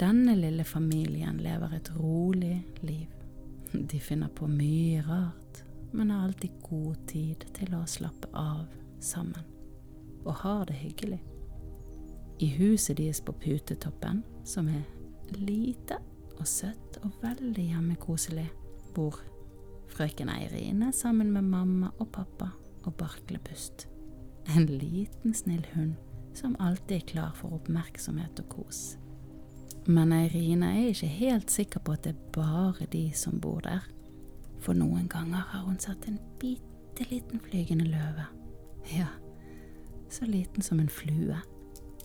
Denne 0.00 0.36
lille 0.36 0.64
familien 0.64 1.40
lever 1.40 1.76
et 1.76 1.92
rolig 1.96 2.66
liv. 2.82 3.08
De 3.74 4.00
finner 4.00 4.28
på 4.28 4.46
mye 4.46 5.02
rart 5.02 5.44
men 5.94 6.10
har 6.10 6.24
alltid 6.24 6.50
god 6.62 6.96
tid 7.06 7.44
til 7.54 7.74
å 7.74 7.84
slappe 7.86 8.26
av 8.34 8.64
sammen, 9.00 9.44
og 10.24 10.40
har 10.42 10.64
det 10.66 10.74
hyggelig. 10.80 11.20
I 12.42 12.48
huset 12.56 12.98
deres 12.98 13.20
på 13.22 13.32
Putetoppen, 13.38 14.24
som 14.44 14.66
er 14.68 14.82
lite 15.38 16.00
og 16.34 16.48
søtt 16.50 16.98
og 17.04 17.14
veldig 17.22 17.68
hjemmekoselig, 17.68 18.48
bor 18.96 19.20
frøken 19.94 20.32
Eirine 20.34 20.90
sammen 20.92 21.30
med 21.30 21.46
mamma 21.46 21.92
og 22.00 22.10
pappa 22.10 22.50
og 22.86 22.96
Barklebust. 23.00 23.88
En 24.56 24.66
liten, 24.66 25.34
snill 25.34 25.66
hund 25.74 25.94
som 26.34 26.56
alltid 26.58 26.96
er 26.96 27.08
klar 27.08 27.32
for 27.38 27.54
oppmerksomhet 27.56 28.40
og 28.42 28.48
kos. 28.50 28.82
Men 29.86 30.12
Eirina 30.16 30.72
er 30.74 30.90
ikke 30.90 31.10
helt 31.20 31.52
sikker 31.52 31.82
på 31.84 31.94
at 31.94 32.06
det 32.06 32.14
er 32.14 32.30
bare 32.34 32.88
de 32.92 33.04
som 33.14 33.40
bor 33.40 33.60
der. 33.64 33.84
For 34.64 34.76
noen 34.76 35.08
ganger 35.12 35.44
har 35.50 35.66
hun 35.66 35.78
sett 35.78 36.08
en 36.08 36.18
bitte 36.40 37.06
liten 37.10 37.42
flygende 37.44 37.86
løve. 37.90 38.26
Ja, 38.94 39.10
så 40.10 40.24
liten 40.24 40.62
som 40.62 40.80
en 40.80 40.88
flue. 40.88 41.36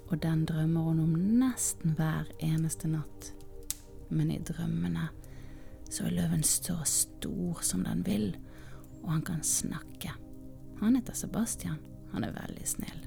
Og 0.09 0.21
den 0.23 0.45
drømmer 0.45 0.89
hun 0.89 0.99
om 1.03 1.15
nesten 1.39 1.95
hver 1.97 2.29
eneste 2.43 2.89
natt. 2.91 3.33
Men 4.09 4.31
i 4.33 4.39
drømmene 4.41 5.09
så 5.89 6.05
er 6.05 6.17
løven 6.17 6.43
så 6.45 6.77
stor 6.85 7.61
som 7.65 7.85
den 7.85 8.01
vil, 8.05 8.33
og 9.03 9.11
han 9.13 9.21
kan 9.25 9.43
snakke. 9.45 10.11
Han 10.79 10.95
heter 10.95 11.13
Sebastian. 11.13 11.77
Han 12.11 12.23
er 12.23 12.35
veldig 12.35 12.67
snill. 12.67 13.05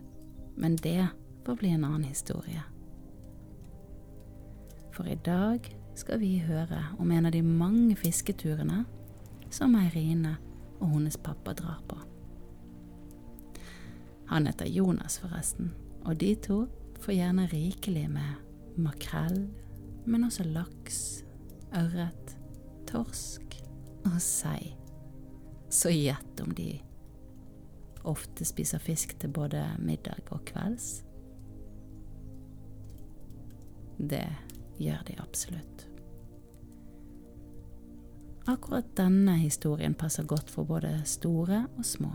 Men 0.57 0.77
det 0.77 1.07
får 1.45 1.57
bli 1.57 1.69
en 1.69 1.85
annen 1.85 2.05
historie. 2.05 2.63
For 4.93 5.09
i 5.09 5.19
dag 5.25 5.67
skal 5.95 6.21
vi 6.21 6.37
høre 6.39 6.85
om 6.99 7.11
en 7.11 7.27
av 7.27 7.33
de 7.33 7.43
mange 7.43 7.97
fisketurene 7.97 8.85
som 9.53 9.77
Eirine 9.77 10.37
og 10.81 10.91
hennes 10.95 11.17
pappa 11.17 11.55
drar 11.57 11.81
på. 11.89 11.97
Han 14.33 14.47
heter 14.47 14.67
Jonas, 14.67 15.19
forresten, 15.21 15.73
og 16.05 16.17
de 16.21 16.35
to 16.41 16.63
får 17.03 17.15
gjerne 17.19 17.49
rikelig 17.53 18.07
med 18.11 18.79
makrell, 18.81 19.49
men 20.05 20.25
også 20.25 20.47
laks, 20.49 21.25
ørret, 21.77 22.37
torsk 22.89 23.59
og 24.09 24.17
sei. 24.23 24.73
Så 25.73 25.93
gjett 25.93 26.41
om 26.41 26.53
de 26.57 26.79
ofte 28.09 28.45
spiser 28.45 28.83
fisk 28.83 29.15
til 29.21 29.33
både 29.35 29.62
middag 29.79 30.29
og 30.31 30.45
kvelds? 30.49 31.03
Det 33.99 34.27
gjør 34.83 35.03
de 35.07 35.17
absolutt. 35.23 35.87
Akkurat 38.51 38.88
denne 38.99 39.37
historien 39.38 39.95
passer 39.95 40.27
godt 40.27 40.51
for 40.51 40.67
både 40.67 40.97
store 41.07 41.67
og 41.79 41.85
små, 41.87 42.11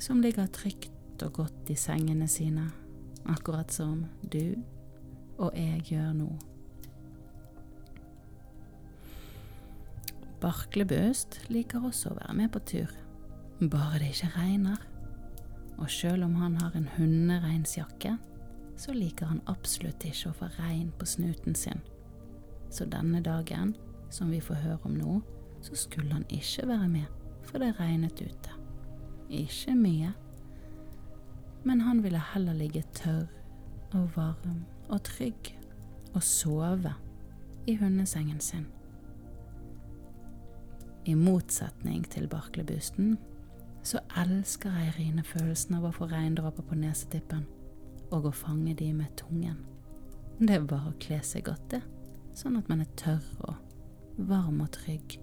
som 0.00 0.22
ligger 0.24 0.48
trygt 0.48 1.22
og 1.22 1.32
godt 1.42 1.72
i 1.72 1.76
sengene 1.76 2.28
sine, 2.28 2.70
akkurat 3.28 3.72
som 3.72 4.06
du 4.32 4.56
og 5.40 5.52
jeg 5.56 5.82
gjør 5.92 6.14
nå. 6.16 6.30
Barklebust 10.40 11.42
liker 11.52 11.84
også 11.84 12.14
å 12.14 12.16
være 12.22 12.38
med 12.38 12.52
på 12.54 12.64
tur, 12.64 12.94
bare 13.60 14.00
det 14.00 14.14
ikke 14.14 14.32
regner. 14.38 14.89
Og 15.80 15.88
sjøl 15.88 16.22
om 16.22 16.34
han 16.36 16.58
har 16.60 16.76
en 16.76 16.88
hundereinsjakke, 16.96 18.16
så 18.80 18.92
liker 18.96 19.28
han 19.28 19.42
absolutt 19.48 20.04
ikke 20.04 20.30
å 20.30 20.36
få 20.36 20.48
regn 20.58 20.90
på 20.98 21.08
snuten 21.08 21.56
sin. 21.56 21.80
Så 22.70 22.86
denne 22.88 23.20
dagen, 23.24 23.74
som 24.10 24.30
vi 24.32 24.40
får 24.40 24.62
høre 24.62 24.88
om 24.88 24.96
nå, 24.96 25.20
så 25.60 25.76
skulle 25.76 26.12
han 26.14 26.24
ikke 26.32 26.68
være 26.68 26.88
med, 26.88 27.06
for 27.44 27.60
det 27.60 27.74
regnet 27.80 28.20
ute. 28.20 28.56
Ikke 29.30 29.74
mye, 29.76 30.12
men 31.64 31.80
han 31.84 32.02
ville 32.02 32.20
heller 32.32 32.56
ligge 32.56 32.82
tørr 32.96 33.28
og 33.92 34.12
varm 34.16 34.62
og 34.88 35.02
trygg 35.04 35.52
og 36.14 36.22
sove 36.24 36.94
i 37.68 37.76
hundesengen 37.76 38.40
sin. 38.40 38.66
I 41.04 41.14
motsetning 41.14 42.04
til 42.10 42.28
Barklebusten 42.28 43.18
så 43.82 44.00
elsker 44.20 44.74
Eirine 44.82 45.24
følelsen 45.24 45.78
av 45.78 45.88
å 45.88 45.94
få 45.94 46.08
regndråper 46.10 46.66
på 46.68 46.78
nesetippen 46.78 47.46
og 48.10 48.28
å 48.28 48.34
fange 48.34 48.74
de 48.76 48.90
med 48.92 49.14
tungen. 49.18 49.58
Det 50.40 50.56
er 50.56 50.66
bare 50.68 50.90
å 50.90 50.98
kle 51.00 51.20
seg 51.24 51.46
godt, 51.46 51.66
det, 51.72 51.80
sånn 52.36 52.58
at 52.58 52.68
man 52.72 52.82
er 52.84 52.92
tørr 53.00 53.26
og 53.48 54.24
varm 54.28 54.60
og 54.64 54.72
trygg 54.76 55.18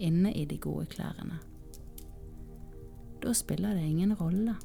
inne 0.00 0.32
i 0.34 0.46
de 0.48 0.58
gode 0.62 0.86
klærne. 0.94 1.38
Da 3.20 3.34
spiller 3.36 3.76
det 3.76 3.84
ingen 3.84 4.14
rolle 4.16 4.56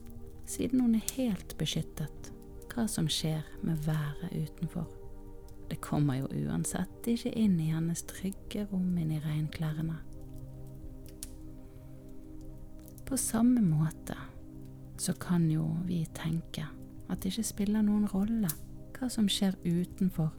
siden 0.47 0.81
hun 0.85 0.95
er 0.95 1.15
helt 1.17 1.57
beskyttet, 1.59 2.31
hva 2.71 2.85
som 2.91 3.09
skjer 3.11 3.43
med 3.65 3.81
været 3.87 4.31
utenfor. 4.31 4.87
Det 5.69 5.81
kommer 5.81 6.21
jo 6.21 6.29
uansett 6.45 7.07
ikke 7.09 7.33
inn 7.33 7.57
i 7.59 7.71
hennes 7.73 8.05
trygge 8.07 8.67
rom 8.69 8.93
inni 9.01 9.17
regnklærne. 9.23 9.97
På 13.05 13.17
samme 13.17 13.61
måte 13.61 14.15
så 14.97 15.13
kan 15.13 15.49
jo 15.51 15.77
vi 15.85 16.05
tenke 16.13 16.65
at 17.09 17.21
det 17.21 17.31
ikke 17.31 17.43
spiller 17.43 17.83
noen 17.85 18.07
rolle 18.09 18.49
hva 18.95 19.09
som 19.11 19.27
skjer 19.29 19.57
utenfor 19.65 20.31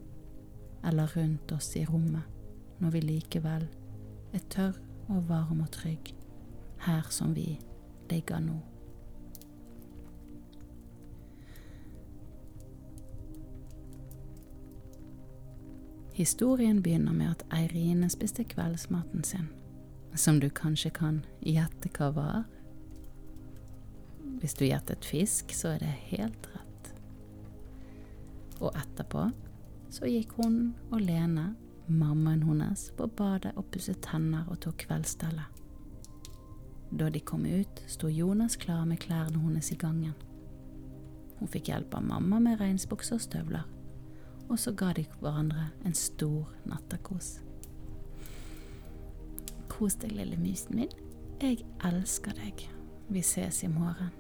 eller 0.87 1.13
rundt 1.17 1.53
oss 1.53 1.77
i 1.77 1.85
rommet, 1.87 2.25
når 2.79 2.95
vi 2.95 3.03
likevel 3.05 3.67
er 4.35 4.47
tørr 4.51 4.79
og 5.09 5.29
varm 5.29 5.61
og 5.63 5.71
trygg 5.75 6.11
her 6.87 7.07
som 7.11 7.35
vi 7.37 7.59
ligger 8.11 8.43
nå. 8.43 8.59
Historien 16.17 16.83
begynner 16.83 17.13
med 17.13 17.31
at 17.31 17.45
Eirine 17.53 18.09
spiste 18.11 18.45
kveldsmaten 18.49 19.25
sin, 19.25 19.51
som 20.17 20.41
du 20.41 20.49
kanskje 20.51 20.91
kan 20.91 21.21
gjette 21.41 21.91
hva 21.97 22.11
var. 22.15 22.45
Hvis 24.41 24.57
du 24.59 24.67
gjettet 24.67 25.05
fisk, 25.05 25.55
så 25.57 25.75
er 25.75 25.85
det 25.85 25.93
helt 26.11 26.49
rett. 26.55 26.91
Og 28.61 28.73
etterpå 28.73 29.29
så 29.93 30.09
gikk 30.11 30.35
hun 30.41 30.75
og 30.91 31.01
Lene, 31.01 31.53
mammaen 31.87 32.43
hennes, 32.45 32.89
på 32.99 33.07
badet 33.07 33.55
og 33.57 33.69
pusset 33.73 34.01
tenner 34.05 34.49
og 34.51 34.61
tok 34.65 34.83
kveldsstellet. 34.87 35.63
Da 36.97 37.09
de 37.11 37.21
kom 37.21 37.47
ut, 37.47 37.83
sto 37.91 38.09
Jonas 38.11 38.59
klar 38.61 38.85
med 38.87 39.01
klærne 39.03 39.41
hennes 39.43 39.73
i 39.73 39.79
gangen. 39.79 40.15
Hun 41.39 41.51
fikk 41.51 41.71
hjelp 41.71 41.95
av 41.99 42.05
mamma 42.07 42.41
med 42.43 42.61
regnsbukser 42.61 43.19
og 43.19 43.25
støvler 43.25 43.67
og 44.49 44.59
så 44.59 44.73
ga 44.73 44.93
de 44.95 45.07
hverandre 45.21 45.71
en 45.85 45.95
stor 45.95 46.47
nattakos. 46.69 47.37
Kos 49.77 49.99
deg, 50.01 50.15
lille 50.17 50.39
musen 50.41 50.79
min. 50.79 50.93
Jeg 51.43 51.67
elsker 51.85 52.33
deg. 52.39 52.63
Vi 53.13 53.21
ses 53.21 53.59
i 53.67 53.69
morgen. 53.69 54.15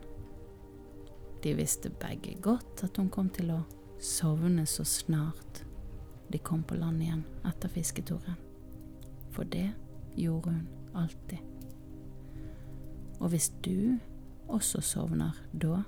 De 1.41 1.55
visste 1.57 1.89
begge 1.89 2.35
godt 2.45 2.83
at 2.85 3.01
hun 3.01 3.09
kom 3.09 3.31
til 3.33 3.55
å 3.55 3.63
sovne 4.03 4.67
så 4.69 4.85
snart 4.85 5.63
de 6.29 6.43
kom 6.45 6.61
på 6.67 6.77
land 6.77 7.01
igjen 7.01 7.25
etter 7.49 7.73
fisketuren. 7.73 8.37
For 9.33 9.49
det 9.49 9.71
gjorde 10.19 10.53
hun 10.53 10.69
alltid. 10.93 11.41
Og 13.17 13.33
hvis 13.33 13.49
du 13.65 13.97
også 14.53 14.85
sovner 14.85 15.41
da, 15.57 15.87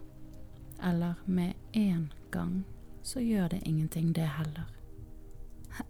eller 0.81 1.21
med 1.27 1.61
en 1.77 2.09
gang 2.33 2.63
så 3.03 3.21
gjør 3.21 3.53
det 3.53 3.63
ingenting, 3.69 4.15
det 4.17 4.31
heller. 4.39 4.73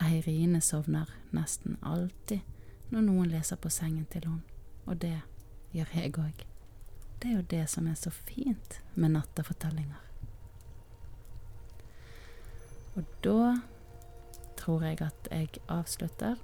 Eirine 0.02 0.60
sovner 0.60 1.06
nesten 1.30 1.78
alltid 1.82 2.42
når 2.90 3.04
noen 3.04 3.32
leser 3.32 3.56
på 3.60 3.70
sengen 3.72 4.06
til 4.10 4.24
henne, 4.26 4.42
og 4.86 5.00
det 5.02 5.16
gjør 5.76 5.94
jeg 5.94 6.14
òg. 6.18 6.44
Det 7.18 7.30
er 7.30 7.34
jo 7.36 7.46
det 7.50 7.64
som 7.70 7.86
er 7.90 7.96
så 7.98 8.10
fint 8.10 8.80
med 8.94 9.16
nattefortellinger. 9.16 10.04
Og 12.96 13.04
da 13.24 13.58
tror 14.58 14.82
jeg 14.82 15.00
at 15.02 15.28
jeg 15.30 15.48
avslutter, 15.68 16.36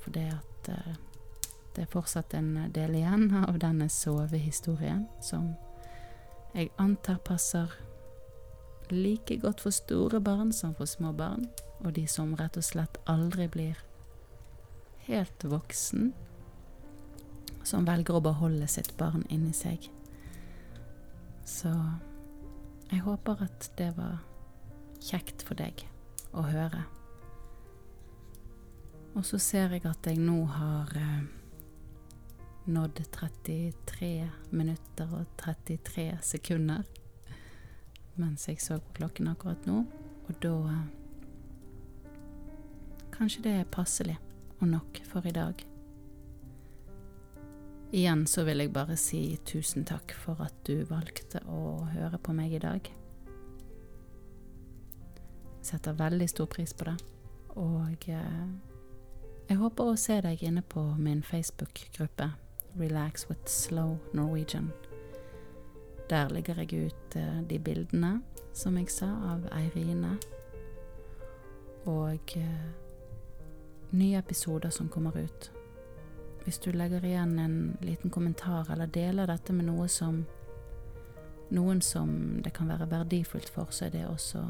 for 0.00 0.10
det 0.10 0.28
at 0.32 0.70
uh, 0.72 0.94
det 1.76 1.84
er 1.84 1.92
fortsatt 1.92 2.34
en 2.34 2.54
del 2.74 2.96
igjen 2.98 3.28
av 3.38 3.58
denne 3.62 3.88
sovehistorien 3.92 5.04
som 5.22 5.52
jeg 6.54 6.72
antar 6.80 7.20
passer 7.22 7.74
like 8.90 9.36
godt 9.42 9.60
for 9.60 9.74
store 9.74 10.20
barn 10.20 10.52
som 10.52 10.74
for 10.74 10.88
små 10.88 11.12
barn, 11.12 11.46
og 11.84 11.94
de 11.94 12.06
som 12.10 12.34
rett 12.34 12.56
og 12.56 12.64
slett 12.64 12.98
aldri 13.06 13.48
blir 13.52 13.76
helt 15.08 15.44
voksen, 15.44 16.12
som 17.64 17.86
velger 17.88 18.18
å 18.18 18.24
beholde 18.24 18.68
sitt 18.70 18.94
barn 19.00 19.24
inni 19.32 19.54
seg. 19.56 19.88
Så 21.48 21.72
jeg 22.90 23.02
håper 23.04 23.44
at 23.48 23.70
det 23.80 23.90
var 23.96 24.20
kjekt 25.04 25.44
for 25.48 25.58
deg 25.58 25.84
å 26.36 26.44
høre. 26.44 26.84
Og 29.16 29.24
så 29.26 29.40
ser 29.42 29.72
jeg 29.74 29.86
at 29.88 30.06
jeg 30.06 30.20
nå 30.20 30.42
har 30.52 30.92
eh, 30.96 31.24
nådd 32.68 33.00
33 33.16 34.12
minutter 34.52 35.16
og 35.16 35.26
33 35.40 36.10
sekunder 36.22 36.84
mens 38.18 38.48
jeg 38.48 38.60
så 38.60 38.80
på 38.82 38.96
klokken 38.98 39.30
akkurat 39.30 39.66
nå, 39.66 39.84
Og 40.28 40.40
da 40.42 40.54
eh, 40.74 40.86
Kanskje 43.14 43.42
det 43.42 43.52
er 43.60 43.70
passelig 43.72 44.18
og 44.60 44.68
nok 44.68 45.00
for 45.08 45.26
i 45.26 45.34
dag. 45.34 45.64
Igjen 47.92 48.26
så 48.28 48.44
vil 48.44 48.60
jeg 48.60 48.72
bare 48.72 48.96
si 49.00 49.38
tusen 49.48 49.86
takk 49.88 50.12
for 50.12 50.40
at 50.44 50.56
du 50.68 50.82
valgte 50.90 51.40
å 51.48 51.86
høre 51.94 52.18
på 52.20 52.34
meg 52.36 52.52
i 52.52 52.60
dag. 52.60 52.90
Jeg 55.58 55.70
setter 55.70 55.96
veldig 55.96 56.28
stor 56.28 56.48
pris 56.52 56.74
på 56.76 56.84
det, 56.88 56.96
og 57.56 58.04
eh, 58.12 58.44
jeg 59.48 59.56
håper 59.60 59.88
å 59.88 59.96
se 59.96 60.18
deg 60.24 60.42
inne 60.44 60.62
på 60.64 60.82
min 61.00 61.22
Facebook-gruppe 61.24 62.28
Relax 62.76 63.24
with 63.30 63.48
Slow 63.48 63.96
Norwegian. 64.12 64.70
Der 66.10 66.28
legger 66.32 66.60
jeg 66.60 66.88
ut 66.88 67.16
eh, 67.16 67.40
de 67.48 67.58
bildene, 67.58 68.18
som 68.52 68.76
jeg 68.76 68.92
sa, 68.92 69.08
av 69.32 69.48
Eirine. 69.56 70.14
Og 71.88 72.36
eh, 72.36 72.87
nye 73.90 74.18
episoder 74.18 74.70
som 74.70 74.88
kommer 74.88 75.16
ut. 75.18 75.50
Hvis 76.44 76.58
du 76.58 76.72
legger 76.72 77.04
igjen 77.04 77.38
en 77.38 77.76
liten 77.80 78.10
kommentar 78.10 78.70
eller 78.72 78.86
deler 78.86 79.28
dette 79.28 79.52
med 79.52 79.68
noe 79.68 79.88
som 79.88 80.24
noen 81.48 81.80
som 81.80 82.40
det 82.44 82.52
kan 82.56 82.68
være 82.68 82.88
verdifullt 82.90 83.48
for, 83.48 83.70
så 83.72 83.86
er 83.86 83.92
det 83.94 84.06
også 84.08 84.42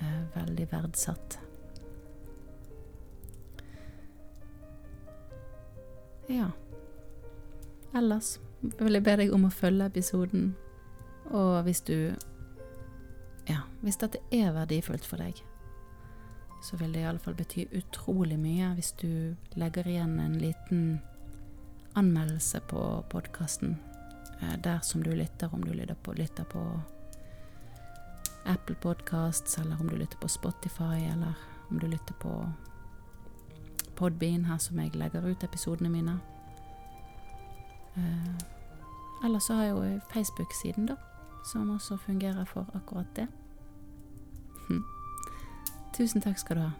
eh, 0.00 0.24
veldig 0.34 0.66
verdsatt. 0.72 1.38
Ja. 6.28 6.50
Ellers 7.96 8.36
vil 8.60 8.98
jeg 8.98 9.04
be 9.04 9.16
deg 9.22 9.32
om 9.32 9.46
å 9.48 9.52
følge 9.54 9.86
episoden, 9.88 10.52
og 11.30 11.62
hvis 11.68 11.84
du 11.84 12.14
Ja, 13.48 13.62
hvis 13.80 13.96
dette 13.96 14.18
er 14.28 14.52
verdifullt 14.52 15.06
for 15.08 15.16
deg, 15.16 15.38
så 16.60 16.76
vil 16.76 16.92
det 16.92 17.04
iallfall 17.04 17.36
bety 17.38 17.66
utrolig 17.78 18.38
mye 18.40 18.72
hvis 18.76 18.92
du 18.98 19.10
legger 19.58 19.88
igjen 19.88 20.18
en 20.20 20.38
liten 20.40 21.00
anmeldelse 21.98 22.60
på 22.70 22.84
podkasten 23.10 23.76
eh, 24.40 24.56
der 24.64 24.80
som 24.82 25.02
du 25.02 25.10
lytter, 25.14 25.54
om 25.54 25.64
du 25.64 25.72
på, 26.02 26.12
lytter 26.12 26.44
på 26.44 26.80
Apple 28.44 28.74
Podcasts, 28.74 29.58
eller 29.58 29.80
om 29.80 29.88
du 29.88 29.96
lytter 29.96 30.18
på 30.18 30.28
Spotify, 30.28 31.04
eller 31.12 31.34
om 31.70 31.78
du 31.78 31.86
lytter 31.86 32.14
på 32.14 32.52
Podbean, 33.96 34.44
her 34.44 34.58
som 34.58 34.78
jeg 34.78 34.94
legger 34.94 35.26
ut 35.26 35.44
episodene 35.44 35.90
mine. 35.90 36.20
Eh, 37.96 38.38
eller 39.24 39.38
så 39.38 39.54
har 39.54 39.64
jeg 39.64 39.74
jo 39.74 40.00
Facebook-siden, 40.12 40.86
da, 40.86 40.96
som 41.44 41.70
også 41.70 41.96
fungerer 41.96 42.44
for 42.44 42.66
akkurat 42.74 43.16
det. 43.16 43.26
Hm. 44.68 44.84
Tusen 45.98 46.22
takk 46.22 46.38
skal 46.38 46.56
du 46.56 46.62
ha. 46.62 46.70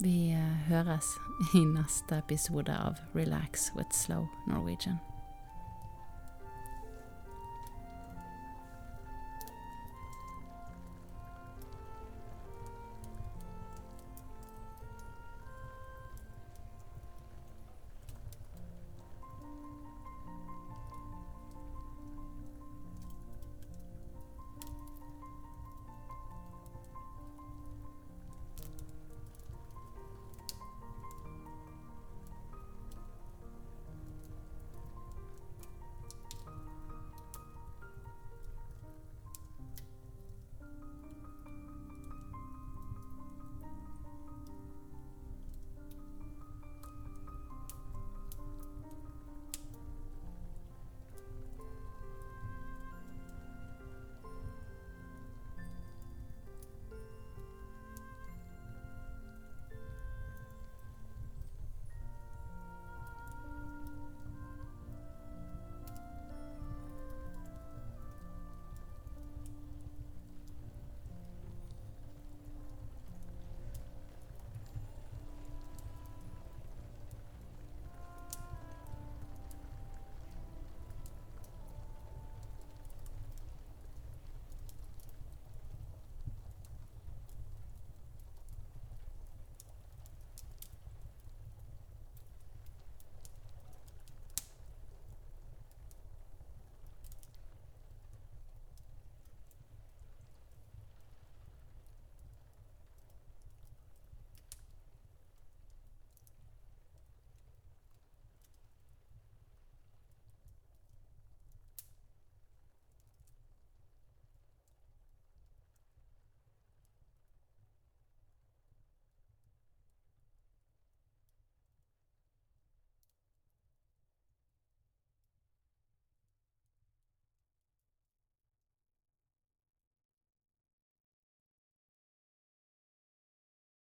Vi 0.00 0.30
eh, 0.32 0.54
høres 0.70 1.10
i 1.52 1.60
neste 1.68 2.16
episode 2.22 2.72
av 2.72 2.96
Relax 3.12 3.68
with 3.76 3.92
Slow 3.92 4.24
Norwegian. 4.48 4.96